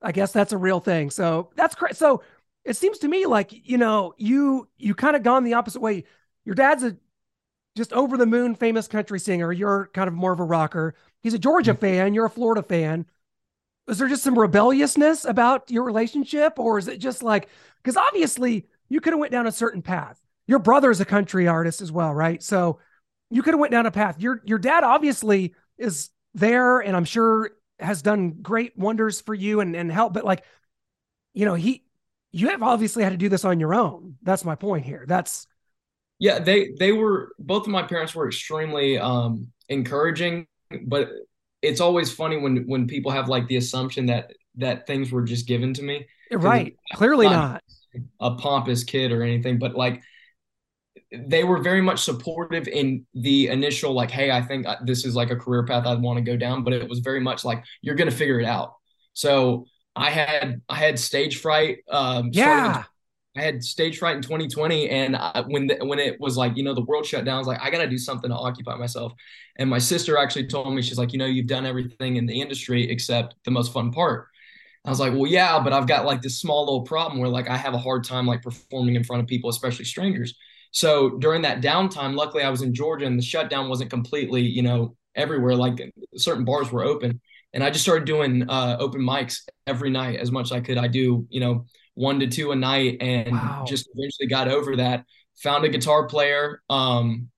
I 0.00 0.12
guess 0.12 0.32
that's 0.32 0.52
a 0.52 0.58
real 0.58 0.80
thing. 0.80 1.10
So 1.10 1.50
that's 1.56 1.74
great. 1.74 1.96
So 1.96 2.22
it 2.64 2.76
seems 2.76 2.98
to 3.00 3.08
me 3.08 3.26
like 3.26 3.52
you 3.52 3.78
know 3.78 4.14
you 4.16 4.68
you 4.78 4.94
kind 4.94 5.16
of 5.16 5.22
gone 5.22 5.44
the 5.44 5.54
opposite 5.54 5.80
way. 5.80 6.04
Your 6.44 6.54
dad's 6.54 6.84
a 6.84 6.96
just 7.76 7.92
over 7.92 8.16
the 8.16 8.26
moon 8.26 8.54
famous 8.54 8.88
country 8.88 9.20
singer. 9.20 9.52
You're 9.52 9.90
kind 9.94 10.08
of 10.08 10.14
more 10.14 10.32
of 10.32 10.40
a 10.40 10.44
rocker. 10.44 10.94
He's 11.22 11.34
a 11.34 11.38
Georgia 11.38 11.72
mm-hmm. 11.72 11.80
fan. 11.80 12.14
You're 12.14 12.26
a 12.26 12.30
Florida 12.30 12.62
fan. 12.62 13.06
Is 13.88 13.98
there 13.98 14.08
just 14.08 14.22
some 14.22 14.38
rebelliousness 14.38 15.24
about 15.24 15.70
your 15.70 15.84
relationship, 15.84 16.58
or 16.58 16.78
is 16.78 16.88
it 16.88 16.98
just 16.98 17.22
like 17.22 17.48
because 17.82 17.96
obviously 17.96 18.66
you 18.88 19.00
could 19.00 19.12
have 19.12 19.20
went 19.20 19.32
down 19.32 19.46
a 19.46 19.52
certain 19.52 19.82
path. 19.82 20.20
Your 20.46 20.58
brother 20.58 20.90
is 20.90 21.00
a 21.00 21.04
country 21.04 21.48
artist 21.48 21.80
as 21.80 21.90
well, 21.90 22.12
right? 22.12 22.42
So 22.42 22.78
you 23.30 23.42
could 23.42 23.54
have 23.54 23.60
went 23.60 23.72
down 23.72 23.86
a 23.86 23.90
path. 23.90 24.20
Your 24.20 24.42
your 24.44 24.58
dad 24.58 24.84
obviously 24.84 25.54
is 25.78 26.10
there 26.34 26.80
and 26.80 26.96
I'm 26.96 27.04
sure 27.04 27.50
has 27.78 28.02
done 28.02 28.36
great 28.42 28.76
wonders 28.76 29.20
for 29.20 29.34
you 29.34 29.60
and, 29.60 29.74
and 29.74 29.90
help. 29.90 30.12
But 30.12 30.24
like, 30.24 30.44
you 31.32 31.46
know, 31.46 31.54
he, 31.54 31.84
you 32.32 32.48
have 32.48 32.62
obviously 32.62 33.02
had 33.02 33.10
to 33.10 33.16
do 33.16 33.28
this 33.28 33.44
on 33.44 33.58
your 33.58 33.74
own. 33.74 34.16
That's 34.22 34.44
my 34.44 34.54
point 34.54 34.84
here. 34.84 35.04
That's, 35.08 35.46
yeah, 36.20 36.38
they, 36.38 36.72
they 36.78 36.92
were, 36.92 37.32
both 37.38 37.62
of 37.62 37.72
my 37.72 37.82
parents 37.82 38.14
were 38.14 38.28
extremely 38.28 38.98
um, 38.98 39.48
encouraging, 39.68 40.46
but 40.84 41.08
it's 41.62 41.80
always 41.80 42.12
funny 42.12 42.36
when, 42.36 42.68
when 42.68 42.86
people 42.86 43.10
have 43.10 43.28
like 43.28 43.48
the 43.48 43.56
assumption 43.56 44.06
that, 44.06 44.32
that 44.56 44.86
things 44.86 45.10
were 45.10 45.22
just 45.22 45.48
given 45.48 45.74
to 45.74 45.82
me. 45.82 46.06
Right. 46.30 46.76
Clearly 46.92 47.26
not 47.26 47.62
a 48.20 48.34
pompous 48.36 48.84
kid 48.84 49.10
or 49.10 49.22
anything, 49.22 49.58
but 49.58 49.74
like 49.74 50.02
they 51.12 51.42
were 51.42 51.60
very 51.60 51.80
much 51.80 52.00
supportive 52.00 52.68
in 52.68 53.04
the 53.14 53.48
initial 53.48 53.92
like 53.92 54.10
hey 54.12 54.30
i 54.30 54.40
think 54.40 54.64
uh, 54.66 54.76
this 54.84 55.04
is 55.04 55.16
like 55.16 55.30
a 55.30 55.36
career 55.36 55.64
path 55.64 55.84
i 55.86 55.94
want 55.94 56.16
to 56.16 56.22
go 56.22 56.36
down 56.36 56.62
but 56.62 56.72
it 56.72 56.88
was 56.88 57.00
very 57.00 57.18
much 57.20 57.44
like 57.44 57.64
you're 57.82 57.96
going 57.96 58.08
to 58.08 58.14
figure 58.14 58.38
it 58.38 58.46
out 58.46 58.74
so 59.12 59.64
i 59.96 60.08
had 60.08 60.60
i 60.68 60.76
had 60.76 60.98
stage 60.98 61.38
fright 61.38 61.78
um 61.88 62.30
yeah 62.32 62.84
I 63.36 63.42
had 63.42 63.62
stage 63.62 63.98
fright 63.98 64.16
in 64.16 64.22
2020, 64.22 64.88
and 64.90 65.14
I, 65.16 65.42
when 65.46 65.68
the, 65.68 65.76
when 65.84 66.00
it 66.00 66.20
was 66.20 66.36
like 66.36 66.56
you 66.56 66.64
know 66.64 66.74
the 66.74 66.84
world 66.84 67.06
shut 67.06 67.24
down, 67.24 67.36
I 67.36 67.38
was 67.38 67.46
like 67.46 67.60
I 67.62 67.70
got 67.70 67.78
to 67.78 67.88
do 67.88 67.98
something 67.98 68.28
to 68.30 68.36
occupy 68.36 68.74
myself. 68.76 69.12
And 69.56 69.70
my 69.70 69.78
sister 69.78 70.16
actually 70.18 70.46
told 70.48 70.74
me 70.74 70.82
she's 70.82 70.98
like, 70.98 71.12
you 71.12 71.18
know, 71.18 71.26
you've 71.26 71.46
done 71.46 71.64
everything 71.66 72.16
in 72.16 72.26
the 72.26 72.40
industry 72.40 72.90
except 72.90 73.36
the 73.44 73.50
most 73.52 73.72
fun 73.72 73.92
part. 73.92 74.26
I 74.84 74.90
was 74.90 74.98
like, 75.00 75.12
well, 75.12 75.26
yeah, 75.26 75.60
but 75.60 75.72
I've 75.72 75.86
got 75.86 76.06
like 76.06 76.22
this 76.22 76.40
small 76.40 76.64
little 76.64 76.82
problem 76.82 77.20
where 77.20 77.28
like 77.28 77.48
I 77.48 77.56
have 77.56 77.74
a 77.74 77.78
hard 77.78 78.04
time 78.04 78.26
like 78.26 78.42
performing 78.42 78.96
in 78.96 79.04
front 79.04 79.22
of 79.22 79.28
people, 79.28 79.50
especially 79.50 79.84
strangers. 79.84 80.34
So 80.72 81.18
during 81.18 81.42
that 81.42 81.60
downtime, 81.60 82.16
luckily 82.16 82.42
I 82.44 82.50
was 82.50 82.62
in 82.62 82.74
Georgia 82.74 83.06
and 83.06 83.18
the 83.18 83.22
shutdown 83.22 83.68
wasn't 83.68 83.90
completely, 83.90 84.42
you 84.42 84.62
know, 84.62 84.96
everywhere. 85.14 85.54
Like 85.54 85.80
certain 86.16 86.44
bars 86.44 86.72
were 86.72 86.84
open. 86.84 87.20
And 87.52 87.64
I 87.64 87.70
just 87.70 87.84
started 87.84 88.06
doing 88.06 88.48
uh, 88.48 88.76
open 88.78 89.02
mics 89.02 89.40
every 89.66 89.90
night 89.90 90.20
as 90.20 90.30
much 90.30 90.46
as 90.46 90.52
I 90.52 90.60
could. 90.60 90.78
I 90.78 90.86
do, 90.86 91.26
you 91.28 91.40
know, 91.40 91.66
one 92.00 92.18
to 92.18 92.26
two 92.26 92.50
a 92.50 92.56
night 92.56 92.96
and 93.02 93.32
wow. 93.32 93.62
just 93.68 93.86
eventually 93.94 94.26
got 94.26 94.48
over 94.48 94.76
that. 94.76 95.04
Found 95.42 95.66
a 95.66 95.68
guitar 95.68 96.06
player, 96.06 96.62
um, 96.70 97.28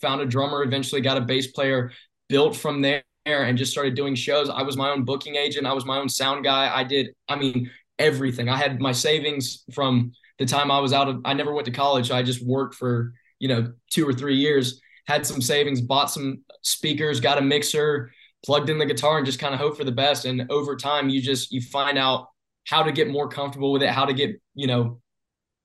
found 0.00 0.20
a 0.20 0.26
drummer, 0.26 0.62
eventually 0.62 1.00
got 1.00 1.16
a 1.16 1.20
bass 1.20 1.48
player, 1.48 1.90
built 2.28 2.56
from 2.56 2.82
there 2.82 3.02
and 3.26 3.58
just 3.58 3.72
started 3.72 3.96
doing 3.96 4.14
shows. 4.14 4.48
I 4.48 4.62
was 4.62 4.76
my 4.76 4.90
own 4.90 5.04
booking 5.04 5.34
agent. 5.34 5.66
I 5.66 5.72
was 5.72 5.84
my 5.84 5.98
own 5.98 6.08
sound 6.08 6.44
guy. 6.44 6.72
I 6.72 6.84
did, 6.84 7.14
I 7.28 7.34
mean, 7.34 7.68
everything. 7.98 8.48
I 8.48 8.56
had 8.56 8.80
my 8.80 8.92
savings 8.92 9.64
from 9.72 10.12
the 10.38 10.46
time 10.46 10.70
I 10.70 10.78
was 10.78 10.92
out 10.92 11.08
of, 11.08 11.22
I 11.24 11.34
never 11.34 11.52
went 11.52 11.66
to 11.66 11.72
college. 11.72 12.12
I 12.12 12.22
just 12.22 12.46
worked 12.46 12.76
for, 12.76 13.12
you 13.40 13.48
know, 13.48 13.72
two 13.90 14.08
or 14.08 14.12
three 14.12 14.36
years, 14.36 14.80
had 15.08 15.26
some 15.26 15.40
savings, 15.40 15.80
bought 15.80 16.12
some 16.12 16.42
speakers, 16.62 17.18
got 17.18 17.38
a 17.38 17.42
mixer, 17.42 18.12
plugged 18.44 18.70
in 18.70 18.78
the 18.78 18.86
guitar 18.86 19.16
and 19.16 19.26
just 19.26 19.40
kind 19.40 19.52
of 19.52 19.58
hope 19.58 19.76
for 19.76 19.84
the 19.84 19.90
best. 19.90 20.26
And 20.26 20.46
over 20.48 20.76
time, 20.76 21.08
you 21.08 21.20
just, 21.20 21.50
you 21.50 21.60
find 21.60 21.98
out 21.98 22.28
how 22.66 22.82
to 22.82 22.92
get 22.92 23.08
more 23.08 23.28
comfortable 23.28 23.72
with 23.72 23.82
it, 23.82 23.90
how 23.90 24.04
to 24.04 24.12
get, 24.12 24.40
you 24.54 24.66
know, 24.66 25.00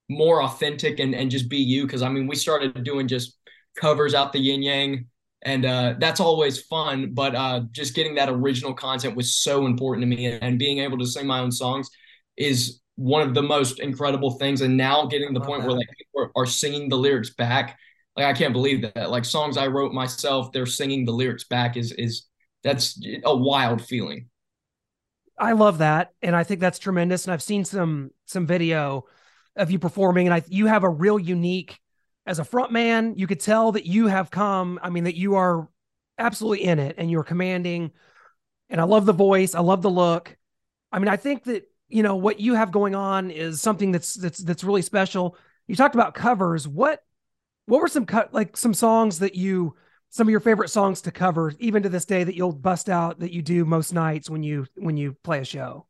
more 0.10 0.44
authentic 0.44 1.00
and, 1.00 1.16
and 1.16 1.32
just 1.32 1.50
be 1.50 1.58
you. 1.58 1.88
Cause 1.88 2.02
I 2.02 2.10
mean, 2.10 2.28
we 2.28 2.36
started 2.36 2.84
doing 2.84 3.08
just 3.08 3.38
covers 3.76 4.14
out 4.14 4.34
the 4.34 4.40
yin 4.40 4.62
yang 4.62 5.06
and 5.44 5.66
uh, 5.66 5.96
that's 6.00 6.20
always 6.20 6.62
fun. 6.62 7.14
But 7.14 7.36
uh, 7.36 7.62
just 7.72 7.96
getting 7.96 8.16
that 8.16 8.30
original 8.30 8.74
content 8.74 9.16
was 9.16 9.36
so 9.36 9.66
important 9.66 10.04
to 10.04 10.08
me, 10.16 10.28
and, 10.28 10.44
and, 10.44 10.60
being 10.60 10.80
able 10.80 10.98
to 11.00 11.06
sing 11.06 11.26
my 11.26 11.40
own 11.40 11.52
songs 11.52 11.90
is 12.38 12.82
one 12.96 13.28
of 13.28 13.34
the 13.34 13.42
most 13.42 13.80
incredible 13.80 14.32
things. 14.32 14.62
And 14.62 14.78
now 14.78 15.06
getting 15.06 15.34
to 15.34 15.40
the 15.40 15.46
point 15.46 15.62
that. 15.62 15.68
where 15.68 15.78
like 15.78 15.88
people 15.98 16.22
are, 16.22 16.44
are 16.44 16.46
singing 16.46 16.90
the 16.90 16.98
lyrics 16.98 17.32
back, 17.32 17.78
like 18.16 18.26
I 18.26 18.34
can't 18.34 18.54
believe 18.54 18.82
that. 18.82 19.10
Like 19.10 19.26
songs 19.26 19.58
I 19.58 19.68
wrote 19.68 19.94
myself, 19.94 20.52
they're 20.52 20.66
singing 20.66 21.06
the 21.06 21.12
lyrics 21.12 21.46
back 21.46 21.78
is 21.78 21.92
is 21.94 22.28
that's 22.64 23.02
a 23.24 23.36
wild 23.36 23.82
feeling. 23.82 24.30
I 25.42 25.54
love 25.54 25.80
that, 25.80 26.14
and 26.22 26.36
I 26.36 26.44
think 26.44 26.60
that's 26.60 26.78
tremendous. 26.78 27.26
And 27.26 27.34
I've 27.34 27.42
seen 27.42 27.66
some 27.66 28.12
some 28.26 28.46
video 28.46 29.06
of 29.56 29.72
you 29.72 29.80
performing, 29.80 30.28
and 30.28 30.34
I 30.36 30.44
you 30.48 30.68
have 30.68 30.84
a 30.84 30.90
real 30.90 31.18
unique 31.18 31.80
as 32.28 32.38
a 32.38 32.44
front 32.44 32.72
man. 32.72 33.16
You 33.18 33.26
could 33.26 33.40
tell 33.40 33.72
that 33.72 33.88
you 33.88 34.06
have 34.06 34.30
come. 34.30 34.80
I 34.84 34.92
mean, 34.92 35.06
that 35.06 35.18
you 35.18 35.36
are 35.36 35.68
absolutely 36.20 36.66
in 36.66 36.78
it, 36.78 36.96
and 37.00 37.10
you're 37.10 37.24
commanding. 37.24 37.92
And 38.70 38.80
I 38.80 38.84
love 38.84 39.08
the 39.08 39.14
voice. 39.14 39.56
I 39.56 39.62
love 39.62 39.82
the 39.82 39.90
look. 39.90 40.38
I 40.92 41.00
mean, 41.00 41.08
I 41.08 41.18
think 41.18 41.46
that 41.46 41.64
you 41.88 42.04
know 42.04 42.18
what 42.18 42.40
you 42.40 42.54
have 42.54 42.72
going 42.72 42.94
on 42.94 43.32
is 43.32 43.62
something 43.62 43.92
that's 43.92 44.14
that's 44.14 44.38
that's 44.38 44.64
really 44.64 44.84
special. 44.84 45.36
You 45.66 45.76
talked 45.76 45.96
about 45.96 46.14
covers. 46.14 46.68
What 46.68 47.04
what 47.66 47.82
were 47.82 47.88
some 47.88 48.06
cut 48.06 48.32
like 48.32 48.56
some 48.56 48.76
songs 48.76 49.20
that 49.20 49.34
you 49.34 49.76
some 50.12 50.28
of 50.28 50.32
your 50.32 50.40
favorite 50.42 50.70
songs 50.70 51.02
to 51.02 51.12
cover 51.12 51.54
even 51.60 51.82
to 51.84 51.90
this 51.90 52.06
day 52.06 52.24
that 52.24 52.36
you'll 52.36 52.52
bust 52.52 52.90
out 52.90 53.20
that 53.20 53.32
you 53.32 53.42
do 53.42 53.66
most 53.66 53.94
nights 53.94 54.30
when 54.30 54.44
you 54.44 54.68
when 54.76 54.98
you 54.98 55.14
play 55.24 55.40
a 55.40 55.46
show? 55.46 55.88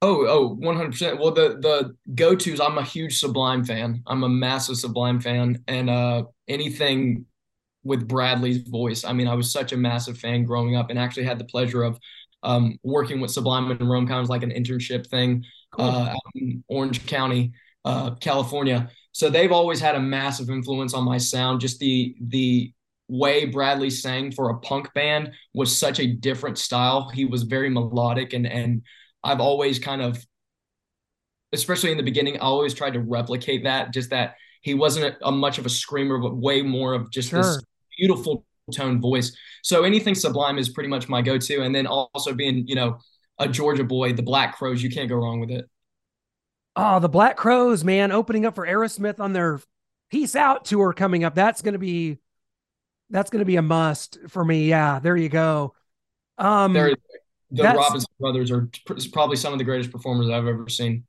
Oh 0.00 0.26
oh 0.26 0.56
100% 0.56 1.18
well 1.18 1.32
the 1.32 1.58
the 1.60 1.94
go-to's 2.14 2.60
i'm 2.60 2.78
a 2.78 2.82
huge 2.82 3.18
sublime 3.18 3.64
fan. 3.64 4.02
I'm 4.06 4.22
a 4.22 4.28
massive 4.28 4.76
sublime 4.76 5.20
fan. 5.20 5.62
And 5.68 5.90
uh 5.90 6.24
anything 6.48 7.26
with 7.82 8.08
bradley's 8.08 8.66
voice 8.66 9.04
i 9.04 9.12
mean 9.12 9.28
i 9.28 9.34
was 9.34 9.52
such 9.52 9.72
a 9.72 9.76
massive 9.76 10.18
fan 10.18 10.42
growing 10.42 10.74
up 10.74 10.90
and 10.90 10.98
actually 10.98 11.22
had 11.22 11.38
the 11.38 11.44
pleasure 11.44 11.84
of 11.84 11.96
um, 12.42 12.78
working 12.82 13.20
with 13.20 13.30
sublime 13.30 13.70
and 13.70 13.88
rome 13.88 14.06
kind 14.06 14.20
of 14.20 14.28
like 14.28 14.42
an 14.42 14.50
internship 14.50 15.06
thing 15.06 15.44
cool. 15.72 15.84
uh, 15.84 16.08
out 16.10 16.16
in 16.34 16.62
orange 16.68 17.06
county 17.06 17.52
uh, 17.84 18.14
california. 18.16 18.90
So 19.12 19.30
they've 19.30 19.52
always 19.52 19.80
had 19.80 19.94
a 19.94 20.00
massive 20.00 20.50
influence 20.50 20.92
on 20.92 21.04
my 21.04 21.16
sound. 21.16 21.60
Just 21.60 21.78
the 21.78 22.14
the 22.20 22.72
way 23.08 23.44
Bradley 23.44 23.90
sang 23.90 24.32
for 24.32 24.50
a 24.50 24.58
punk 24.58 24.92
band 24.94 25.32
was 25.54 25.76
such 25.76 26.00
a 26.00 26.06
different 26.06 26.58
style. 26.58 27.08
He 27.08 27.24
was 27.24 27.44
very 27.44 27.70
melodic 27.70 28.32
and 28.32 28.46
and 28.46 28.82
I've 29.22 29.40
always 29.40 29.78
kind 29.78 30.02
of 30.02 30.24
especially 31.52 31.90
in 31.90 31.96
the 31.96 32.02
beginning, 32.02 32.36
I 32.36 32.40
always 32.40 32.74
tried 32.74 32.94
to 32.94 33.00
replicate 33.00 33.64
that, 33.64 33.92
just 33.92 34.10
that 34.10 34.34
he 34.62 34.74
wasn't 34.74 35.06
a, 35.06 35.28
a 35.28 35.32
much 35.32 35.58
of 35.58 35.66
a 35.66 35.70
screamer, 35.70 36.18
but 36.18 36.36
way 36.36 36.62
more 36.62 36.94
of 36.94 37.10
just 37.10 37.30
sure. 37.30 37.42
this 37.42 37.62
beautiful 37.96 38.44
tone 38.72 39.00
voice. 39.00 39.36
So 39.62 39.84
anything 39.84 40.14
sublime 40.14 40.58
is 40.58 40.68
pretty 40.68 40.88
much 40.88 41.08
my 41.08 41.22
go-to. 41.22 41.62
And 41.62 41.74
then 41.74 41.86
also 41.86 42.34
being, 42.34 42.66
you 42.66 42.74
know, 42.74 42.98
a 43.38 43.48
Georgia 43.48 43.84
boy, 43.84 44.12
the 44.12 44.22
Black 44.22 44.56
Crowes, 44.56 44.82
you 44.82 44.90
can't 44.90 45.08
go 45.08 45.16
wrong 45.16 45.40
with 45.40 45.50
it. 45.50 45.66
Oh, 46.74 47.00
the 47.00 47.08
Black 47.08 47.36
Crowes, 47.36 47.84
man, 47.84 48.12
opening 48.12 48.44
up 48.44 48.54
for 48.54 48.66
Aerosmith 48.66 49.20
on 49.20 49.32
their 49.32 49.60
Peace 50.10 50.36
Out 50.36 50.64
tour 50.64 50.92
coming 50.92 51.24
up. 51.24 51.34
That's 51.34 51.62
going 51.62 51.74
to 51.74 51.78
be 51.78 52.18
that's 53.10 53.30
going 53.30 53.40
to 53.40 53.46
be 53.46 53.56
a 53.56 53.62
must 53.62 54.18
for 54.28 54.44
me. 54.44 54.68
Yeah, 54.68 54.98
there 54.98 55.16
you 55.16 55.28
go. 55.28 55.74
Um, 56.38 56.72
there, 56.72 56.94
the 57.50 57.62
Robinson 57.62 58.08
brothers 58.18 58.50
are 58.50 58.68
probably 59.12 59.36
some 59.36 59.52
of 59.52 59.58
the 59.58 59.64
greatest 59.64 59.90
performers 59.90 60.28
I've 60.28 60.46
ever 60.46 60.68
seen. 60.68 61.04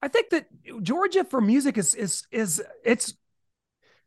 I 0.00 0.08
think 0.08 0.30
that 0.30 0.46
Georgia 0.82 1.24
for 1.24 1.40
music 1.40 1.76
is 1.76 1.94
is 1.94 2.24
is 2.30 2.62
it's 2.84 3.14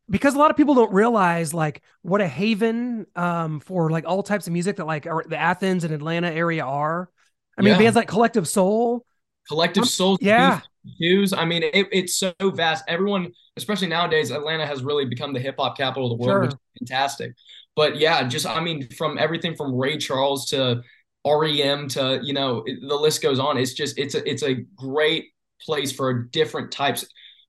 because 0.09 0.35
a 0.35 0.37
lot 0.37 0.51
of 0.51 0.57
people 0.57 0.73
don't 0.73 0.93
realize 0.93 1.53
like 1.53 1.81
what 2.01 2.21
a 2.21 2.27
haven 2.27 3.05
um, 3.15 3.59
for 3.59 3.89
like 3.89 4.05
all 4.05 4.23
types 4.23 4.47
of 4.47 4.53
music 4.53 4.77
that 4.77 4.85
like 4.85 5.03
the 5.03 5.37
Athens 5.37 5.83
and 5.83 5.93
Atlanta 5.93 6.29
area 6.29 6.65
are. 6.65 7.09
I 7.57 7.61
mean, 7.61 7.73
yeah. 7.73 7.79
bands 7.79 7.95
like 7.95 8.07
Collective 8.07 8.47
Soul, 8.47 9.05
Collective 9.47 9.85
Soul, 9.85 10.17
yeah, 10.21 10.61
Hughes. 10.83 11.33
I 11.33 11.45
mean, 11.45 11.63
it, 11.63 11.87
it's 11.91 12.15
so 12.15 12.33
vast. 12.41 12.83
Everyone, 12.87 13.31
especially 13.57 13.87
nowadays, 13.87 14.31
Atlanta 14.31 14.65
has 14.65 14.83
really 14.83 15.05
become 15.05 15.33
the 15.33 15.39
hip 15.39 15.55
hop 15.59 15.77
capital 15.77 16.11
of 16.11 16.17
the 16.17 16.25
world, 16.25 16.33
sure. 16.33 16.41
which 16.41 16.51
is 16.51 16.57
fantastic. 16.79 17.33
But 17.75 17.97
yeah, 17.97 18.27
just 18.27 18.45
I 18.45 18.59
mean, 18.59 18.87
from 18.89 19.17
everything 19.17 19.55
from 19.55 19.75
Ray 19.75 19.97
Charles 19.97 20.47
to 20.47 20.81
REM 21.25 21.87
to 21.89 22.19
you 22.23 22.33
know 22.33 22.63
the 22.65 22.95
list 22.95 23.21
goes 23.21 23.39
on. 23.39 23.57
It's 23.57 23.73
just 23.73 23.97
it's 23.97 24.15
a 24.15 24.29
it's 24.29 24.43
a 24.43 24.55
great 24.75 25.25
place 25.61 25.91
for 25.91 26.13
different 26.13 26.71
types 26.71 27.05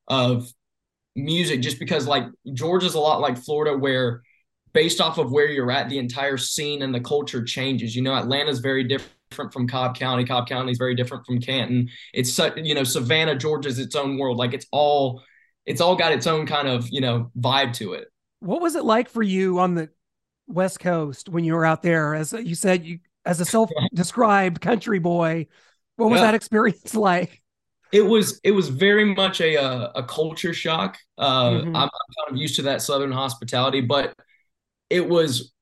of 0.08 0.50
music. 1.16 1.60
Just 1.60 1.78
because 1.78 2.06
like 2.06 2.24
Georgia's 2.52 2.94
a 2.94 3.00
lot 3.00 3.20
like 3.20 3.38
Florida, 3.38 3.76
where 3.76 4.22
based 4.72 5.00
off 5.00 5.18
of 5.18 5.32
where 5.32 5.48
you're 5.48 5.70
at, 5.70 5.88
the 5.88 5.98
entire 5.98 6.36
scene 6.36 6.82
and 6.82 6.94
the 6.94 7.00
culture 7.00 7.44
changes. 7.44 7.96
You 7.96 8.02
know, 8.02 8.14
Atlanta's 8.14 8.60
very 8.60 8.84
different 8.84 9.12
different 9.32 9.52
from 9.52 9.66
Cobb 9.66 9.96
County. 9.96 10.24
Cobb 10.24 10.46
County 10.46 10.72
is 10.72 10.78
very 10.78 10.94
different 10.94 11.24
from 11.24 11.40
Canton. 11.40 11.88
It's 12.12 12.30
such, 12.30 12.58
you 12.58 12.74
know, 12.74 12.84
Savannah, 12.84 13.34
Georgia 13.34 13.70
is 13.70 13.78
its 13.78 13.96
own 13.96 14.18
world. 14.18 14.36
Like 14.36 14.52
it's 14.52 14.66
all, 14.70 15.22
it's 15.64 15.80
all 15.80 15.96
got 15.96 16.12
its 16.12 16.26
own 16.26 16.46
kind 16.46 16.68
of, 16.68 16.86
you 16.90 17.00
know, 17.00 17.30
vibe 17.38 17.72
to 17.74 17.94
it. 17.94 18.08
What 18.40 18.60
was 18.60 18.74
it 18.74 18.84
like 18.84 19.08
for 19.08 19.22
you 19.22 19.58
on 19.58 19.74
the 19.74 19.88
West 20.46 20.80
Coast 20.80 21.30
when 21.30 21.44
you 21.44 21.54
were 21.54 21.64
out 21.64 21.82
there? 21.82 22.14
As 22.14 22.34
you 22.34 22.54
said, 22.54 22.84
you 22.84 22.98
as 23.24 23.40
a 23.40 23.44
self-described 23.46 24.60
country 24.60 24.98
boy, 24.98 25.46
what 25.96 26.10
was 26.10 26.20
yeah. 26.20 26.26
that 26.26 26.34
experience 26.34 26.94
like? 26.94 27.40
It 27.90 28.02
was 28.02 28.40
it 28.42 28.52
was 28.52 28.68
very 28.68 29.14
much 29.14 29.40
a 29.40 29.54
a, 29.54 29.92
a 29.96 30.02
culture 30.02 30.52
shock. 30.52 30.98
Uh, 31.16 31.50
mm-hmm. 31.50 31.76
I'm, 31.76 31.82
I'm 31.82 32.24
kind 32.26 32.30
of 32.30 32.36
used 32.36 32.56
to 32.56 32.62
that 32.62 32.82
Southern 32.82 33.12
hospitality, 33.12 33.80
but 33.80 34.14
it 34.90 35.06
was 35.06 35.52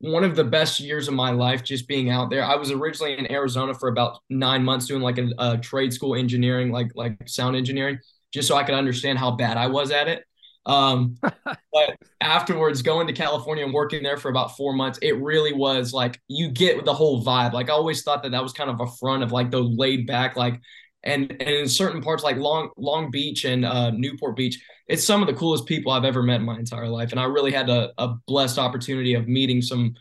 one 0.00 0.24
of 0.24 0.34
the 0.34 0.44
best 0.44 0.80
years 0.80 1.08
of 1.08 1.14
my 1.14 1.30
life 1.30 1.62
just 1.62 1.86
being 1.86 2.08
out 2.08 2.30
there. 2.30 2.42
I 2.42 2.56
was 2.56 2.70
originally 2.70 3.18
in 3.18 3.30
Arizona 3.30 3.74
for 3.74 3.88
about 3.88 4.20
nine 4.30 4.64
months 4.64 4.86
doing 4.86 5.02
like 5.02 5.18
a, 5.18 5.28
a, 5.38 5.58
trade 5.58 5.92
school 5.92 6.14
engineering, 6.14 6.72
like 6.72 6.90
like 6.94 7.16
sound 7.28 7.54
engineering, 7.54 7.98
just 8.32 8.48
so 8.48 8.56
I 8.56 8.64
could 8.64 8.74
understand 8.74 9.18
how 9.18 9.32
bad 9.32 9.58
I 9.58 9.66
was 9.66 9.90
at 9.90 10.08
it. 10.08 10.24
Um, 10.64 11.16
but 11.44 11.96
afterwards, 12.22 12.80
going 12.80 13.06
to 13.08 13.12
California 13.12 13.62
and 13.62 13.74
working 13.74 14.02
there 14.02 14.16
for 14.16 14.30
about 14.30 14.56
four 14.56 14.72
months, 14.72 14.98
it 15.02 15.20
really 15.20 15.52
was 15.52 15.92
like 15.92 16.18
you 16.28 16.48
get 16.48 16.86
the 16.86 16.94
whole 16.94 17.22
vibe. 17.22 17.52
Like 17.52 17.68
I 17.68 17.74
always 17.74 18.02
thought 18.02 18.22
that 18.22 18.32
that 18.32 18.42
was 18.42 18.54
kind 18.54 18.70
of 18.70 18.80
a 18.80 18.86
front 18.86 19.22
of 19.22 19.32
like 19.32 19.50
the 19.50 19.60
laid 19.60 20.06
back, 20.06 20.34
like 20.34 20.62
and 21.02 21.30
and 21.30 21.42
in 21.42 21.68
certain 21.68 22.00
parts 22.00 22.24
like 22.24 22.38
Long 22.38 22.70
Long 22.78 23.10
Beach 23.10 23.44
and 23.44 23.66
uh, 23.66 23.90
Newport 23.90 24.34
Beach, 24.34 24.64
it's 24.90 25.04
some 25.04 25.22
of 25.22 25.28
the 25.28 25.34
coolest 25.34 25.66
people 25.66 25.92
I've 25.92 26.04
ever 26.04 26.20
met 26.20 26.40
in 26.40 26.46
my 26.46 26.58
entire 26.58 26.88
life. 26.88 27.12
And 27.12 27.20
I 27.20 27.24
really 27.24 27.52
had 27.52 27.70
a, 27.70 27.92
a 27.96 28.14
blessed 28.26 28.58
opportunity 28.58 29.14
of 29.14 29.28
meeting 29.28 29.62
some 29.62 29.94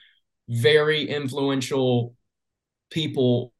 very 0.47 1.07
influential 1.07 2.15
people 2.89 3.53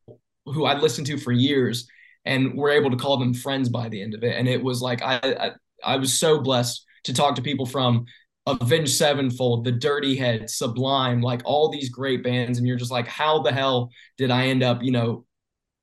who 0.46 0.66
I'd 0.66 0.82
listened 0.82 1.06
to 1.08 1.18
for 1.18 1.32
years 1.32 1.88
and 2.26 2.56
were 2.56 2.72
able 2.72 2.90
to 2.90 2.98
call 2.98 3.18
them 3.18 3.36
friends 3.36 3.70
by 3.70 3.90
the 3.90 4.02
end 4.02 4.16
of 4.16 4.24
it. 4.24 4.36
And 4.36 4.48
it 4.48 4.64
was 4.64 4.82
like 4.82 5.04
I 5.04 5.20
I, 5.24 5.52
I 5.94 5.96
was 5.98 6.18
so 6.18 6.40
blessed 6.40 6.84
to 7.04 7.14
talk 7.14 7.36
to 7.36 7.44
people 7.44 7.68
from 7.68 8.06
Avenged 8.48 8.94
Sevenfold, 8.94 9.66
The 9.66 9.72
Dirty 9.72 10.16
Head, 10.16 10.50
Sublime, 10.50 11.22
like 11.22 11.44
all 11.46 11.70
these 11.70 11.90
great 11.90 12.24
bands. 12.24 12.58
And 12.58 12.68
you're 12.68 12.76
just 12.76 12.92
like, 12.92 13.08
how 13.08 13.44
the 13.44 13.52
hell 13.52 13.92
did 14.18 14.32
I 14.32 14.48
end 14.48 14.64
up, 14.64 14.82
you 14.82 14.92
know, 14.92 15.26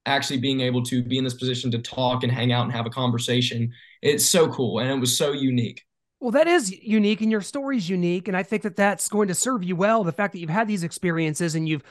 actually 0.06 0.38
being 0.38 0.60
able 0.60 0.82
to 0.84 1.02
be 1.02 1.18
in 1.18 1.24
this 1.24 1.34
position 1.34 1.70
to 1.70 1.78
talk 1.78 2.24
and 2.24 2.32
hang 2.32 2.52
out 2.52 2.64
and 2.64 2.72
have 2.72 2.86
a 2.86 2.90
conversation. 2.90 3.72
It's 4.02 4.26
so 4.26 4.48
cool 4.48 4.78
and 4.78 4.90
it 4.90 5.00
was 5.00 5.16
so 5.16 5.32
unique. 5.32 5.84
Well, 6.20 6.30
that 6.32 6.46
is 6.46 6.72
unique 6.72 7.20
and 7.20 7.30
your 7.30 7.42
story 7.42 7.76
is 7.76 7.88
unique 7.88 8.28
and 8.28 8.36
I 8.36 8.42
think 8.42 8.62
that 8.62 8.76
that's 8.76 9.08
going 9.08 9.28
to 9.28 9.34
serve 9.34 9.62
you 9.64 9.76
well 9.76 10.04
the 10.04 10.12
fact 10.12 10.32
that 10.32 10.38
you've 10.38 10.50
had 10.50 10.68
these 10.68 10.84
experiences 10.84 11.54
and 11.54 11.68
you've 11.68 11.82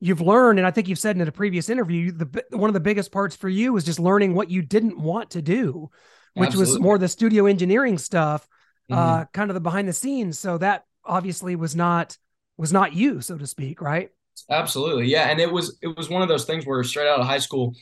you've 0.00 0.20
learned 0.20 0.58
and 0.58 0.66
I 0.66 0.70
think 0.70 0.88
you've 0.88 0.98
said 0.98 1.16
in 1.16 1.26
a 1.26 1.32
previous 1.32 1.70
interview 1.70 2.12
the 2.12 2.44
one 2.50 2.68
of 2.68 2.74
the 2.74 2.80
biggest 2.80 3.12
parts 3.12 3.36
for 3.36 3.48
you 3.48 3.72
was 3.72 3.84
just 3.84 3.98
learning 3.98 4.34
what 4.34 4.50
you 4.50 4.62
didn't 4.62 4.98
want 4.98 5.30
to 5.30 5.42
do, 5.42 5.90
which 6.34 6.48
Absolutely. 6.48 6.74
was 6.74 6.80
more 6.80 6.98
the 6.98 7.08
studio 7.08 7.46
engineering 7.46 7.98
stuff, 7.98 8.46
mm-hmm. 8.90 8.98
uh 8.98 9.24
kind 9.26 9.50
of 9.50 9.54
the 9.54 9.60
behind 9.60 9.88
the 9.88 9.92
scenes. 9.92 10.38
So 10.38 10.58
that 10.58 10.84
obviously 11.04 11.56
was 11.56 11.74
not 11.74 12.16
was 12.56 12.72
not 12.72 12.92
you, 12.92 13.20
so 13.20 13.38
to 13.38 13.46
speak, 13.46 13.80
right? 13.80 14.10
Absolutely, 14.50 15.06
yeah. 15.06 15.28
And 15.30 15.40
it 15.40 15.50
was 15.50 15.78
it 15.82 15.96
was 15.96 16.08
one 16.08 16.22
of 16.22 16.28
those 16.28 16.44
things 16.44 16.66
where 16.66 16.82
straight 16.84 17.08
out 17.08 17.20
of 17.20 17.26
high 17.26 17.38
school, 17.38 17.74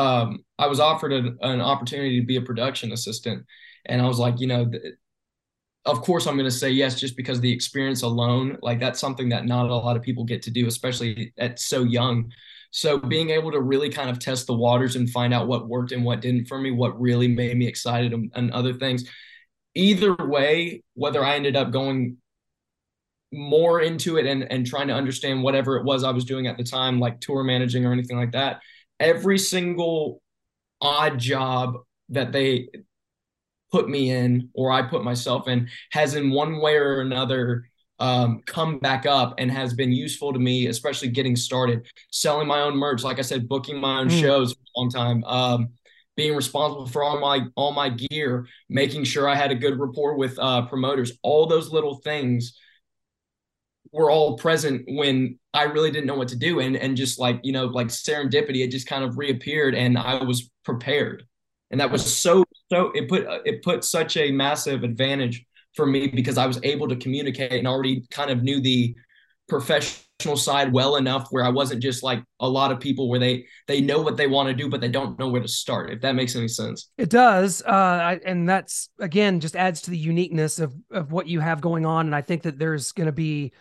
um, 0.00 0.44
I 0.58 0.66
was 0.66 0.80
offered 0.80 1.12
an, 1.12 1.36
an 1.42 1.60
opportunity 1.60 2.18
to 2.20 2.26
be 2.26 2.36
a 2.36 2.42
production 2.42 2.92
assistant, 2.92 3.44
and 3.84 4.00
I 4.00 4.06
was 4.06 4.18
like, 4.18 4.40
you 4.40 4.46
know, 4.46 4.64
th- 4.64 4.94
of 5.84 6.00
course 6.02 6.26
I'm 6.26 6.36
going 6.36 6.48
to 6.48 6.50
say 6.50 6.70
yes 6.70 6.98
just 6.98 7.16
because 7.16 7.40
the 7.40 7.52
experience 7.52 8.02
alone, 8.02 8.56
like 8.62 8.80
that's 8.80 9.00
something 9.00 9.28
that 9.30 9.46
not 9.46 9.68
a 9.68 9.74
lot 9.74 9.96
of 9.96 10.02
people 10.02 10.24
get 10.24 10.42
to 10.42 10.50
do, 10.50 10.66
especially 10.66 11.32
at 11.38 11.58
so 11.58 11.84
young. 11.84 12.30
So 12.70 12.98
being 12.98 13.30
able 13.30 13.50
to 13.52 13.60
really 13.60 13.90
kind 13.90 14.08
of 14.08 14.18
test 14.18 14.46
the 14.46 14.54
waters 14.54 14.96
and 14.96 15.10
find 15.10 15.34
out 15.34 15.48
what 15.48 15.68
worked 15.68 15.92
and 15.92 16.04
what 16.04 16.20
didn't 16.20 16.46
for 16.46 16.58
me, 16.58 16.70
what 16.70 17.00
really 17.00 17.28
made 17.28 17.56
me 17.56 17.66
excited 17.66 18.12
and, 18.12 18.30
and 18.34 18.50
other 18.52 18.74
things. 18.74 19.08
Either 19.74 20.14
way, 20.14 20.82
whether 20.94 21.24
I 21.24 21.34
ended 21.36 21.56
up 21.56 21.72
going 21.72 22.16
more 23.32 23.80
into 23.80 24.18
it 24.18 24.26
and 24.26 24.42
and 24.50 24.66
trying 24.66 24.88
to 24.88 24.94
understand 24.94 25.42
whatever 25.42 25.76
it 25.76 25.84
was 25.84 26.04
I 26.04 26.10
was 26.10 26.24
doing 26.24 26.46
at 26.46 26.56
the 26.56 26.64
time, 26.64 27.00
like 27.00 27.20
tour 27.20 27.42
managing 27.42 27.86
or 27.86 27.92
anything 27.92 28.16
like 28.16 28.32
that. 28.32 28.60
Every 29.00 29.38
single 29.38 30.22
odd 30.80 31.18
job 31.18 31.78
that 32.10 32.32
they 32.32 32.68
put 33.72 33.88
me 33.88 34.10
in 34.10 34.50
or 34.54 34.70
I 34.70 34.82
put 34.82 35.04
myself 35.04 35.48
in 35.48 35.68
has 35.92 36.14
in 36.14 36.30
one 36.30 36.60
way 36.60 36.76
or 36.76 37.00
another 37.00 37.64
um, 37.98 38.42
come 38.46 38.78
back 38.78 39.04
up 39.04 39.34
and 39.38 39.50
has 39.50 39.74
been 39.74 39.92
useful 39.92 40.32
to 40.32 40.38
me, 40.38 40.66
especially 40.66 41.08
getting 41.08 41.36
started, 41.36 41.86
selling 42.10 42.48
my 42.48 42.62
own 42.62 42.74
merch. 42.74 43.04
Like 43.04 43.18
I 43.18 43.22
said, 43.22 43.48
booking 43.48 43.78
my 43.78 44.00
own 44.00 44.08
mm. 44.08 44.20
shows 44.20 44.54
for 44.54 44.58
a 44.60 44.80
long 44.80 44.90
time. 44.90 45.24
Um, 45.24 45.68
being 46.16 46.34
responsible 46.34 46.86
for 46.86 47.02
all 47.02 47.20
my 47.20 47.46
all 47.56 47.72
my 47.72 47.88
gear, 47.88 48.46
making 48.68 49.04
sure 49.04 49.28
I 49.28 49.34
had 49.34 49.50
a 49.50 49.54
good 49.54 49.78
rapport 49.78 50.16
with 50.16 50.38
uh, 50.38 50.66
promoters, 50.66 51.12
all 51.22 51.46
those 51.46 51.70
little 51.70 51.96
things 51.96 52.58
were 53.92 54.10
all 54.10 54.36
present 54.36 54.82
when 54.88 55.38
I 55.52 55.64
really 55.64 55.90
didn't 55.90 56.06
know 56.06 56.14
what 56.14 56.28
to 56.28 56.36
do, 56.36 56.60
and 56.60 56.76
and 56.76 56.96
just 56.96 57.18
like 57.18 57.40
you 57.42 57.52
know 57.52 57.66
like 57.66 57.88
serendipity, 57.88 58.64
it 58.64 58.70
just 58.70 58.86
kind 58.86 59.04
of 59.04 59.18
reappeared, 59.18 59.74
and 59.74 59.98
I 59.98 60.22
was 60.22 60.50
prepared, 60.64 61.24
and 61.70 61.80
that 61.80 61.90
was 61.90 62.12
so 62.12 62.44
so 62.72 62.92
it 62.94 63.08
put 63.08 63.26
it 63.44 63.62
put 63.62 63.84
such 63.84 64.16
a 64.16 64.30
massive 64.30 64.84
advantage 64.84 65.44
for 65.74 65.86
me 65.86 66.08
because 66.08 66.38
I 66.38 66.46
was 66.46 66.60
able 66.62 66.88
to 66.88 66.96
communicate 66.96 67.52
and 67.52 67.66
already 67.66 68.04
kind 68.10 68.30
of 68.30 68.42
knew 68.42 68.60
the 68.60 68.94
professional 69.48 70.36
side 70.36 70.72
well 70.72 70.96
enough 70.96 71.28
where 71.30 71.44
I 71.44 71.48
wasn't 71.48 71.82
just 71.82 72.02
like 72.02 72.22
a 72.40 72.48
lot 72.48 72.70
of 72.70 72.78
people 72.78 73.08
where 73.08 73.18
they 73.18 73.46
they 73.66 73.80
know 73.80 74.00
what 74.00 74.16
they 74.16 74.26
want 74.26 74.48
to 74.48 74.54
do 74.54 74.68
but 74.68 74.80
they 74.80 74.88
don't 74.88 75.18
know 75.18 75.28
where 75.28 75.42
to 75.42 75.48
start. 75.48 75.90
If 75.90 76.00
that 76.02 76.14
makes 76.14 76.36
any 76.36 76.48
sense. 76.48 76.90
It 76.96 77.10
does, 77.10 77.62
uh, 77.66 77.70
I, 77.70 78.20
and 78.24 78.48
that's 78.48 78.88
again 79.00 79.40
just 79.40 79.56
adds 79.56 79.82
to 79.82 79.90
the 79.90 79.98
uniqueness 79.98 80.60
of 80.60 80.74
of 80.92 81.10
what 81.10 81.26
you 81.26 81.40
have 81.40 81.60
going 81.60 81.86
on. 81.86 82.06
And 82.06 82.14
I 82.14 82.22
think 82.22 82.42
that 82.42 82.58
there's 82.58 82.92
going 82.92 83.06
to 83.06 83.12
be 83.12 83.52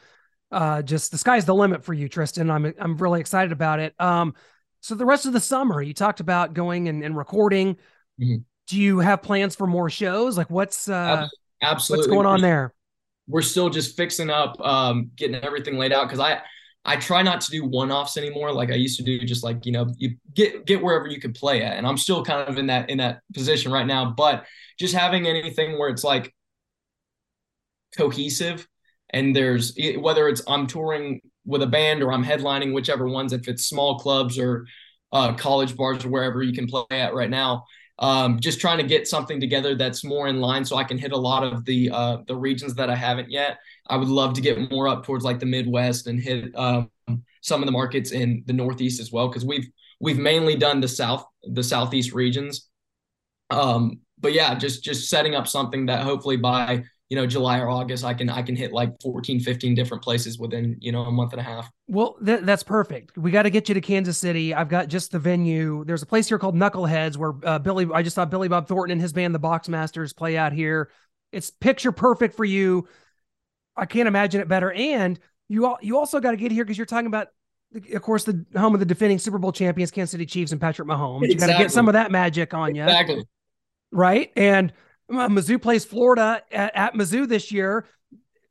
uh, 0.51 0.81
just 0.81 1.11
the 1.11 1.17
sky's 1.17 1.45
the 1.45 1.55
limit 1.55 1.83
for 1.83 1.93
you, 1.93 2.09
Tristan. 2.09 2.49
I'm 2.49 2.73
I'm 2.79 2.97
really 2.97 3.19
excited 3.19 3.51
about 3.51 3.79
it. 3.79 3.93
Um, 3.99 4.33
so 4.81 4.95
the 4.95 5.05
rest 5.05 5.25
of 5.25 5.33
the 5.33 5.39
summer, 5.39 5.81
you 5.81 5.93
talked 5.93 6.19
about 6.19 6.53
going 6.53 6.87
and, 6.87 7.03
and 7.03 7.15
recording. 7.15 7.75
Mm-hmm. 8.19 8.37
Do 8.67 8.79
you 8.79 8.99
have 8.99 9.21
plans 9.21 9.55
for 9.55 9.67
more 9.67 9.89
shows? 9.89 10.37
Like 10.37 10.49
what's 10.49 10.87
uh, 10.87 11.27
absolutely 11.61 12.07
what's 12.07 12.13
going 12.13 12.25
on 12.25 12.41
there? 12.41 12.73
we're 13.29 13.43
still 13.43 13.69
just 13.69 13.95
fixing 13.95 14.29
up, 14.29 14.59
um, 14.59 15.11
getting 15.15 15.35
everything 15.35 15.77
laid 15.77 15.93
out 15.93 16.07
because 16.07 16.19
I 16.19 16.41
I 16.83 16.95
try 16.95 17.21
not 17.21 17.41
to 17.41 17.51
do 17.51 17.63
one 17.63 17.91
offs 17.91 18.17
anymore. 18.17 18.51
Like 18.51 18.71
I 18.71 18.75
used 18.75 18.97
to 18.97 19.03
do, 19.03 19.19
just 19.19 19.43
like 19.43 19.65
you 19.65 19.71
know, 19.71 19.93
you 19.97 20.15
get 20.33 20.65
get 20.65 20.81
wherever 20.81 21.07
you 21.07 21.21
can 21.21 21.31
play 21.31 21.63
at, 21.63 21.77
and 21.77 21.85
I'm 21.85 21.97
still 21.97 22.25
kind 22.25 22.49
of 22.49 22.57
in 22.57 22.67
that 22.67 22.89
in 22.89 22.97
that 22.97 23.21
position 23.33 23.71
right 23.71 23.85
now. 23.85 24.13
But 24.17 24.45
just 24.79 24.95
having 24.95 25.27
anything 25.27 25.77
where 25.77 25.89
it's 25.89 26.03
like 26.03 26.33
cohesive, 27.95 28.67
and 29.11 29.35
there's 29.35 29.77
whether 29.97 30.27
it's 30.27 30.41
I'm 30.47 30.67
touring 30.67 31.21
with 31.45 31.63
a 31.63 31.67
band 31.67 32.03
or 32.03 32.13
I'm 32.13 32.23
headlining, 32.23 32.73
whichever 32.73 33.07
ones, 33.07 33.33
if 33.33 33.47
it's 33.47 33.65
small 33.65 33.99
clubs 33.99 34.37
or 34.37 34.65
uh, 35.11 35.33
college 35.33 35.75
bars 35.75 36.05
or 36.05 36.09
wherever 36.09 36.43
you 36.43 36.53
can 36.53 36.67
play 36.67 36.83
at 36.91 37.13
right 37.13 37.29
now 37.29 37.63
um, 37.99 38.39
just 38.39 38.61
trying 38.61 38.77
to 38.77 38.83
get 38.83 39.07
something 39.07 39.39
together 39.39 39.75
that's 39.75 40.03
more 40.05 40.27
in 40.27 40.39
line 40.39 40.63
so 40.63 40.77
I 40.77 40.85
can 40.85 40.97
hit 40.97 41.11
a 41.11 41.17
lot 41.17 41.43
of 41.43 41.65
the 41.65 41.89
uh, 41.91 42.17
the 42.27 42.35
regions 42.35 42.73
that 42.75 42.89
I 42.89 42.95
haven't 42.95 43.29
yet. 43.29 43.59
I 43.87 43.97
would 43.97 44.07
love 44.07 44.33
to 44.33 44.41
get 44.41 44.71
more 44.71 44.87
up 44.87 45.03
towards 45.03 45.25
like 45.25 45.39
the 45.39 45.45
Midwest 45.45 46.07
and 46.07 46.19
hit 46.19 46.57
um, 46.57 46.89
some 47.41 47.61
of 47.61 47.65
the 47.65 47.73
markets 47.73 48.11
in 48.11 48.43
the 48.45 48.53
Northeast 48.53 49.01
as 49.01 49.11
well 49.11 49.27
because 49.27 49.45
we've 49.45 49.67
we've 49.99 50.17
mainly 50.17 50.55
done 50.55 50.79
the 50.79 50.87
South 50.87 51.25
the 51.43 51.63
Southeast 51.63 52.13
regions. 52.13 52.69
Um, 53.49 53.99
but 54.17 54.31
yeah, 54.31 54.55
just 54.55 54.81
just 54.81 55.09
setting 55.09 55.35
up 55.35 55.47
something 55.47 55.87
that 55.87 56.03
hopefully 56.03 56.37
by 56.37 56.85
you 57.09 57.15
know 57.15 57.25
july 57.25 57.59
or 57.59 57.67
august 57.67 58.03
i 58.03 58.13
can 58.13 58.29
i 58.29 58.41
can 58.41 58.55
hit 58.55 58.71
like 58.71 58.93
14 59.01 59.39
15 59.39 59.75
different 59.75 60.03
places 60.03 60.39
within 60.39 60.77
you 60.79 60.91
know 60.91 61.01
a 61.01 61.11
month 61.11 61.33
and 61.33 61.41
a 61.41 61.43
half 61.43 61.69
well 61.87 62.15
th- 62.23 62.41
that's 62.43 62.63
perfect 62.63 63.17
we 63.17 63.31
got 63.31 63.43
to 63.43 63.49
get 63.49 63.67
you 63.67 63.73
to 63.73 63.81
kansas 63.81 64.17
city 64.17 64.53
i've 64.53 64.69
got 64.69 64.87
just 64.87 65.11
the 65.11 65.19
venue 65.19 65.83
there's 65.85 66.03
a 66.03 66.05
place 66.05 66.27
here 66.27 66.39
called 66.39 66.55
knuckleheads 66.55 67.17
where 67.17 67.33
uh, 67.43 67.59
billy 67.59 67.87
i 67.93 68.01
just 68.01 68.15
saw 68.15 68.25
billy 68.25 68.47
bob 68.47 68.67
thornton 68.67 68.93
and 68.93 69.01
his 69.01 69.13
band 69.13 69.33
the 69.33 69.39
boxmasters 69.39 70.15
play 70.15 70.37
out 70.37 70.53
here 70.53 70.89
it's 71.31 71.49
picture 71.49 71.91
perfect 71.91 72.35
for 72.35 72.45
you 72.45 72.87
i 73.75 73.85
can't 73.85 74.07
imagine 74.07 74.39
it 74.39 74.47
better 74.47 74.71
and 74.71 75.19
you 75.49 75.65
all 75.65 75.77
you 75.81 75.97
also 75.97 76.19
got 76.19 76.31
to 76.31 76.37
get 76.37 76.51
here 76.51 76.63
because 76.63 76.77
you're 76.77 76.85
talking 76.85 77.07
about 77.07 77.29
of 77.93 78.01
course, 78.01 78.23
the 78.23 78.45
home 78.57 78.73
of 78.73 78.79
the 78.79 78.85
defending 78.85 79.19
Super 79.19 79.37
Bowl 79.37 79.51
champions, 79.51 79.91
Kansas 79.91 80.11
City 80.11 80.25
Chiefs, 80.25 80.51
and 80.51 80.59
Patrick 80.59 80.87
Mahomes. 80.87 81.23
Exactly. 81.23 81.33
You 81.33 81.39
got 81.39 81.57
to 81.57 81.63
get 81.63 81.71
some 81.71 81.87
of 81.87 81.93
that 81.93 82.11
magic 82.11 82.53
on 82.53 82.73
you. 82.73 82.83
Exactly. 82.83 83.23
Right. 83.91 84.31
And 84.35 84.73
uh, 85.09 85.27
Mizzou 85.27 85.61
plays 85.61 85.85
Florida 85.85 86.43
at, 86.51 86.75
at 86.75 86.93
Mizzou 86.93 87.27
this 87.27 87.51
year. 87.51 87.85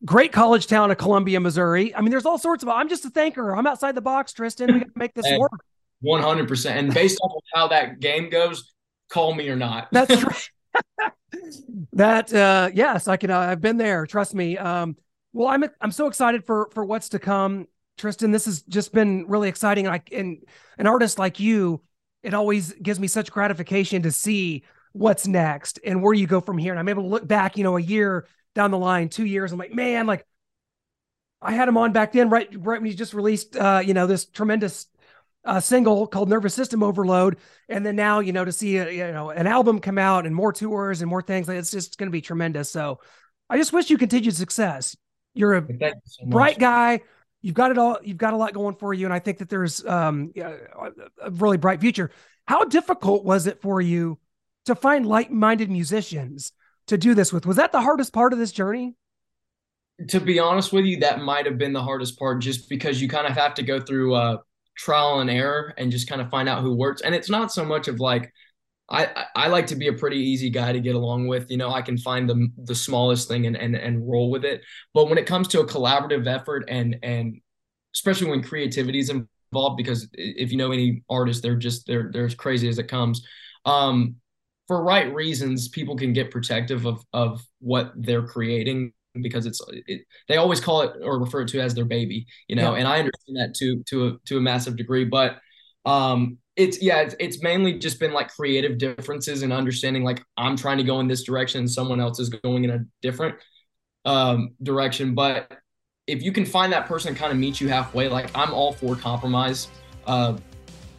Great 0.04 0.32
college 0.32 0.66
town 0.66 0.90
of 0.90 0.98
Columbia, 0.98 1.40
Missouri. 1.40 1.94
I 1.94 2.00
mean, 2.00 2.10
there's 2.10 2.26
all 2.26 2.38
sorts 2.38 2.62
of. 2.62 2.68
I'm 2.68 2.88
just 2.88 3.04
a 3.04 3.10
thinker. 3.10 3.54
I'm 3.54 3.66
outside 3.66 3.94
the 3.94 4.00
box, 4.00 4.32
Tristan. 4.32 4.72
We 4.72 4.80
got 4.80 4.86
to 4.86 4.92
make 4.98 5.14
this 5.14 5.26
work. 5.38 5.52
One 6.00 6.22
hundred 6.22 6.46
percent. 6.46 6.78
And 6.78 6.94
based 6.94 7.18
on 7.20 7.30
how 7.54 7.68
that 7.68 7.98
game 7.98 8.30
goes, 8.30 8.72
call 9.08 9.34
me 9.34 9.48
or 9.48 9.56
not. 9.56 9.88
That's 9.92 10.22
right. 10.22 11.12
that 11.94 12.32
uh, 12.32 12.70
yes, 12.72 13.08
I 13.08 13.16
can. 13.16 13.30
Uh, 13.30 13.38
I've 13.38 13.60
been 13.60 13.76
there. 13.76 14.06
Trust 14.06 14.34
me. 14.34 14.56
Um, 14.56 14.96
well, 15.32 15.48
I'm 15.48 15.64
I'm 15.80 15.92
so 15.92 16.06
excited 16.06 16.44
for 16.44 16.68
for 16.72 16.84
what's 16.84 17.08
to 17.10 17.18
come, 17.18 17.66
Tristan. 17.96 18.30
This 18.30 18.44
has 18.44 18.62
just 18.62 18.92
been 18.92 19.26
really 19.26 19.48
exciting. 19.48 19.86
And 19.86 19.94
I 19.94 20.02
and 20.12 20.44
an 20.78 20.86
artist 20.86 21.18
like 21.18 21.40
you, 21.40 21.82
it 22.22 22.34
always 22.34 22.72
gives 22.74 23.00
me 23.00 23.08
such 23.08 23.32
gratification 23.32 24.02
to 24.02 24.12
see 24.12 24.62
what's 24.92 25.26
next 25.26 25.78
and 25.84 26.02
where 26.02 26.14
you 26.14 26.26
go 26.26 26.40
from 26.40 26.58
here. 26.58 26.72
And 26.72 26.80
I'm 26.80 26.88
able 26.88 27.02
to 27.04 27.08
look 27.08 27.26
back, 27.26 27.56
you 27.56 27.64
know, 27.64 27.76
a 27.76 27.82
year 27.82 28.26
down 28.54 28.70
the 28.70 28.78
line, 28.78 29.08
two 29.08 29.26
years. 29.26 29.52
I'm 29.52 29.58
like, 29.58 29.74
man, 29.74 30.06
like 30.06 30.26
I 31.40 31.52
had 31.52 31.68
him 31.68 31.76
on 31.76 31.92
back 31.92 32.12
then, 32.12 32.30
right, 32.30 32.48
right 32.52 32.80
when 32.80 32.84
he 32.84 32.94
just 32.94 33.14
released, 33.14 33.56
uh, 33.56 33.80
you 33.84 33.94
know, 33.94 34.06
this 34.06 34.26
tremendous 34.26 34.86
uh, 35.44 35.60
single 35.60 36.06
called 36.06 36.28
Nervous 36.28 36.54
System 36.54 36.82
Overload, 36.82 37.38
and 37.68 37.86
then 37.86 37.96
now, 37.96 38.20
you 38.20 38.32
know, 38.32 38.44
to 38.44 38.52
see 38.52 38.76
a, 38.76 38.90
you 38.90 39.12
know 39.12 39.30
an 39.30 39.46
album 39.46 39.80
come 39.80 39.98
out 39.98 40.26
and 40.26 40.34
more 40.34 40.52
tours 40.52 41.00
and 41.00 41.08
more 41.08 41.22
things, 41.22 41.48
like 41.48 41.56
it's 41.56 41.70
just 41.70 41.96
going 41.96 42.08
to 42.08 42.12
be 42.12 42.20
tremendous. 42.20 42.70
So, 42.70 43.00
I 43.48 43.56
just 43.56 43.72
wish 43.72 43.88
you 43.88 43.96
continued 43.96 44.34
success. 44.34 44.96
You're 45.34 45.54
a 45.54 45.66
you 45.66 45.92
so 46.04 46.26
bright 46.26 46.58
guy. 46.58 47.00
You've 47.40 47.54
got 47.54 47.70
it 47.70 47.78
all. 47.78 47.98
You've 48.02 48.18
got 48.18 48.34
a 48.34 48.36
lot 48.36 48.52
going 48.52 48.74
for 48.74 48.92
you, 48.92 49.06
and 49.06 49.14
I 49.14 49.20
think 49.20 49.38
that 49.38 49.48
there's 49.48 49.84
um, 49.86 50.32
a 50.36 51.30
really 51.30 51.56
bright 51.56 51.80
future. 51.80 52.10
How 52.46 52.64
difficult 52.64 53.24
was 53.24 53.46
it 53.46 53.62
for 53.62 53.80
you 53.80 54.18
to 54.68 54.74
find 54.74 55.04
like-minded 55.04 55.70
musicians 55.70 56.52
to 56.86 56.96
do 56.96 57.14
this 57.14 57.32
with. 57.32 57.44
Was 57.44 57.56
that 57.56 57.72
the 57.72 57.82
hardest 57.82 58.12
part 58.12 58.32
of 58.32 58.38
this 58.38 58.52
journey? 58.52 58.94
To 60.08 60.20
be 60.20 60.38
honest 60.38 60.72
with 60.72 60.84
you, 60.84 61.00
that 61.00 61.20
might 61.20 61.44
have 61.44 61.58
been 61.58 61.72
the 61.72 61.82
hardest 61.82 62.18
part 62.18 62.40
just 62.40 62.68
because 62.68 63.02
you 63.02 63.08
kind 63.08 63.26
of 63.26 63.32
have 63.32 63.54
to 63.54 63.62
go 63.62 63.80
through 63.80 64.14
uh, 64.14 64.38
trial 64.76 65.20
and 65.20 65.28
error 65.28 65.74
and 65.76 65.90
just 65.90 66.08
kind 66.08 66.20
of 66.20 66.30
find 66.30 66.48
out 66.48 66.62
who 66.62 66.74
works. 66.74 67.02
And 67.02 67.14
it's 67.14 67.28
not 67.28 67.52
so 67.52 67.64
much 67.64 67.88
of 67.88 67.98
like 67.98 68.32
I, 68.90 69.26
I 69.34 69.48
like 69.48 69.66
to 69.66 69.76
be 69.76 69.88
a 69.88 69.92
pretty 69.92 70.16
easy 70.16 70.48
guy 70.48 70.72
to 70.72 70.80
get 70.80 70.94
along 70.94 71.26
with. 71.26 71.50
You 71.50 71.58
know, 71.58 71.70
I 71.70 71.82
can 71.82 71.98
find 71.98 72.28
the 72.28 72.48
the 72.64 72.74
smallest 72.74 73.28
thing 73.28 73.46
and 73.46 73.56
and 73.56 73.74
and 73.74 74.08
roll 74.08 74.30
with 74.30 74.44
it. 74.44 74.62
But 74.94 75.08
when 75.08 75.18
it 75.18 75.26
comes 75.26 75.48
to 75.48 75.60
a 75.60 75.66
collaborative 75.66 76.26
effort 76.26 76.64
and 76.68 76.96
and 77.02 77.40
especially 77.94 78.30
when 78.30 78.42
creativity 78.42 79.00
is 79.00 79.10
involved, 79.10 79.76
because 79.76 80.08
if 80.12 80.52
you 80.52 80.56
know 80.56 80.72
any 80.72 81.02
artists, 81.10 81.42
they're 81.42 81.56
just 81.56 81.86
they're 81.86 82.10
they're 82.12 82.26
as 82.26 82.34
crazy 82.34 82.68
as 82.68 82.78
it 82.78 82.88
comes. 82.88 83.26
Um, 83.66 84.16
for 84.68 84.82
right 84.84 85.12
reasons, 85.12 85.68
people 85.68 85.96
can 85.96 86.12
get 86.12 86.30
protective 86.30 86.86
of 86.86 87.02
of 87.12 87.42
what 87.58 87.92
they're 87.96 88.26
creating 88.26 88.92
because 89.20 89.46
it's 89.46 89.60
it, 89.86 90.02
they 90.28 90.36
always 90.36 90.60
call 90.60 90.82
it 90.82 90.92
or 91.02 91.18
refer 91.18 91.44
to 91.46 91.60
as 91.60 91.74
their 91.74 91.86
baby, 91.86 92.26
you 92.46 92.54
know. 92.54 92.74
Yeah. 92.74 92.80
And 92.80 92.88
I 92.88 92.98
understand 92.98 93.36
that 93.38 93.54
to 93.54 93.82
to 93.88 94.06
a, 94.06 94.18
to 94.26 94.36
a 94.36 94.40
massive 94.40 94.76
degree, 94.76 95.04
but 95.04 95.38
um, 95.86 96.38
it's 96.54 96.82
yeah, 96.82 97.00
it's, 97.00 97.16
it's 97.18 97.42
mainly 97.42 97.78
just 97.78 97.98
been 97.98 98.12
like 98.12 98.28
creative 98.28 98.78
differences 98.78 99.42
and 99.42 99.52
understanding 99.52 100.04
like 100.04 100.22
I'm 100.36 100.56
trying 100.56 100.78
to 100.78 100.84
go 100.84 101.00
in 101.00 101.08
this 101.08 101.22
direction 101.22 101.60
and 101.60 101.70
someone 101.70 101.98
else 101.98 102.20
is 102.20 102.28
going 102.28 102.64
in 102.64 102.70
a 102.70 102.84
different 103.00 103.36
um, 104.04 104.54
direction. 104.62 105.14
But 105.14 105.50
if 106.06 106.22
you 106.22 106.30
can 106.30 106.44
find 106.44 106.72
that 106.74 106.86
person 106.86 107.14
kind 107.14 107.32
of 107.32 107.38
meet 107.38 107.60
you 107.60 107.68
halfway, 107.68 108.08
like 108.08 108.30
I'm 108.36 108.52
all 108.52 108.72
for 108.72 108.96
compromise. 108.96 109.68
Uh, 110.06 110.36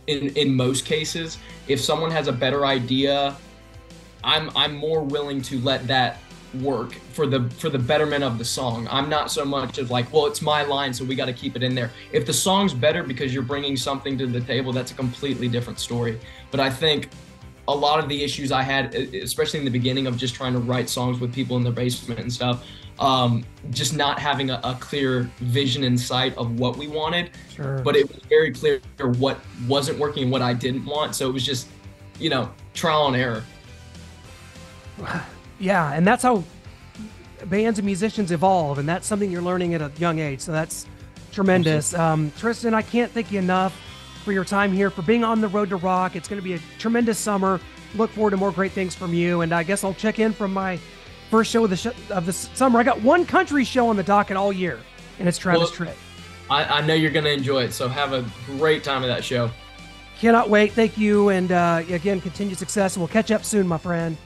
in 0.07 0.29
in 0.29 0.55
most 0.55 0.85
cases, 0.85 1.37
if 1.67 1.79
someone 1.79 2.09
has 2.09 2.27
a 2.27 2.31
better 2.31 2.65
idea 2.65 3.37
I'm 4.23 4.49
I'm 4.55 4.75
more 4.75 5.01
willing 5.01 5.41
to 5.43 5.59
let 5.59 5.87
that 5.87 6.19
work 6.55 6.93
for 7.13 7.27
the 7.27 7.49
for 7.51 7.69
the 7.69 7.79
betterment 7.79 8.23
of 8.23 8.37
the 8.37 8.45
song. 8.45 8.87
I'm 8.89 9.09
not 9.09 9.31
so 9.31 9.45
much 9.45 9.77
of 9.77 9.91
like, 9.91 10.11
well, 10.11 10.25
it's 10.25 10.41
my 10.41 10.63
line, 10.63 10.93
so 10.93 11.05
we 11.05 11.15
got 11.15 11.25
to 11.25 11.33
keep 11.33 11.55
it 11.55 11.63
in 11.63 11.75
there. 11.75 11.91
If 12.11 12.25
the 12.25 12.33
song's 12.33 12.73
better 12.73 13.03
because 13.03 13.33
you're 13.33 13.43
bringing 13.43 13.77
something 13.77 14.17
to 14.17 14.27
the 14.27 14.41
table, 14.41 14.73
that's 14.73 14.91
a 14.91 14.95
completely 14.95 15.47
different 15.47 15.79
story. 15.79 16.19
But 16.51 16.59
I 16.59 16.69
think 16.69 17.09
a 17.67 17.75
lot 17.75 17.99
of 17.99 18.09
the 18.09 18.23
issues 18.23 18.51
I 18.51 18.63
had, 18.63 18.95
especially 18.95 19.59
in 19.59 19.65
the 19.65 19.71
beginning 19.71 20.07
of 20.07 20.17
just 20.17 20.33
trying 20.33 20.53
to 20.53 20.59
write 20.59 20.89
songs 20.89 21.19
with 21.19 21.33
people 21.33 21.55
in 21.57 21.63
their 21.63 21.71
basement 21.71 22.19
and 22.19 22.33
stuff, 22.33 22.65
um, 22.97 23.45
just 23.69 23.95
not 23.95 24.19
having 24.19 24.49
a, 24.49 24.59
a, 24.63 24.75
clear 24.79 25.29
vision 25.39 25.83
in 25.85 25.97
sight 25.97 26.35
of 26.35 26.59
what 26.59 26.75
we 26.75 26.87
wanted. 26.87 27.29
Sure. 27.53 27.79
But 27.79 27.95
it 27.95 28.09
was 28.11 28.21
very 28.23 28.51
clear 28.51 28.81
what 29.19 29.39
wasn't 29.67 29.99
working 29.99 30.23
and 30.23 30.31
what 30.31 30.41
I 30.41 30.53
didn't 30.53 30.85
want. 30.85 31.15
So 31.15 31.29
it 31.29 31.31
was 31.31 31.45
just, 31.45 31.67
you 32.19 32.29
know, 32.29 32.51
trial 32.73 33.07
and 33.07 33.15
error. 33.15 33.43
yeah, 35.59 35.93
and 35.93 36.05
that's 36.05 36.23
how 36.23 36.43
bands 37.45 37.79
and 37.79 37.85
musicians 37.85 38.31
evolve, 38.31 38.79
and 38.79 38.87
that's 38.87 39.07
something 39.07 39.31
you're 39.31 39.41
learning 39.41 39.73
at 39.73 39.81
a 39.81 39.91
young 39.97 40.19
age. 40.19 40.41
So 40.41 40.51
that's 40.51 40.85
tremendous. 41.31 41.93
Um, 41.93 42.31
Tristan, 42.37 42.73
I 42.73 42.81
can't 42.81 43.11
thank 43.11 43.31
you 43.31 43.39
enough 43.39 43.79
for 44.23 44.31
your 44.31 44.45
time 44.45 44.73
here, 44.73 44.89
for 44.89 45.01
being 45.01 45.23
on 45.23 45.41
the 45.41 45.47
road 45.47 45.69
to 45.69 45.77
rock. 45.77 46.15
It's 46.15 46.27
going 46.27 46.41
to 46.41 46.43
be 46.43 46.53
a 46.55 46.59
tremendous 46.77 47.17
summer. 47.17 47.59
Look 47.95 48.11
forward 48.11 48.31
to 48.31 48.37
more 48.37 48.51
great 48.51 48.73
things 48.73 48.93
from 48.93 49.13
you, 49.13 49.41
and 49.41 49.53
I 49.53 49.63
guess 49.63 49.83
I'll 49.83 49.93
check 49.93 50.19
in 50.19 50.33
from 50.33 50.53
my 50.53 50.77
first 51.29 51.51
show 51.51 51.63
of 51.63 51.69
the 51.69 51.77
sh- 51.77 51.87
of 52.09 52.25
the 52.25 52.33
summer. 52.33 52.79
I 52.79 52.83
got 52.83 53.01
one 53.01 53.25
country 53.25 53.63
show 53.63 53.87
on 53.87 53.95
the 53.95 54.03
docket 54.03 54.37
all 54.37 54.51
year, 54.53 54.79
and 55.19 55.27
it's 55.27 55.37
Travis 55.37 55.79
Well- 55.79 55.87
Tritt. 55.87 55.95
I, 56.51 56.79
I 56.79 56.81
know 56.81 56.95
you're 56.95 57.11
going 57.11 57.25
to 57.25 57.31
enjoy 57.31 57.65
it. 57.65 57.73
So 57.73 57.87
have 57.87 58.11
a 58.11 58.25
great 58.57 58.83
time 58.83 59.03
at 59.03 59.07
that 59.07 59.23
show. 59.23 59.51
Cannot 60.17 60.49
wait. 60.49 60.73
Thank 60.73 60.97
you, 60.97 61.29
and 61.29 61.51
uh, 61.51 61.83
again, 61.89 62.19
continued 62.19 62.57
success. 62.57 62.97
We'll 62.97 63.07
catch 63.07 63.29
up 63.29 63.45
soon, 63.45 63.67
my 63.67 63.77
friend. 63.77 64.17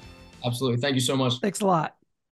Absolutely. 0.45 0.79
Thank 0.79 0.95
you 0.95 1.01
so 1.01 1.15
much. 1.15 1.39
Thanks 1.39 1.62
a 1.62 1.65
lot. 1.65 1.95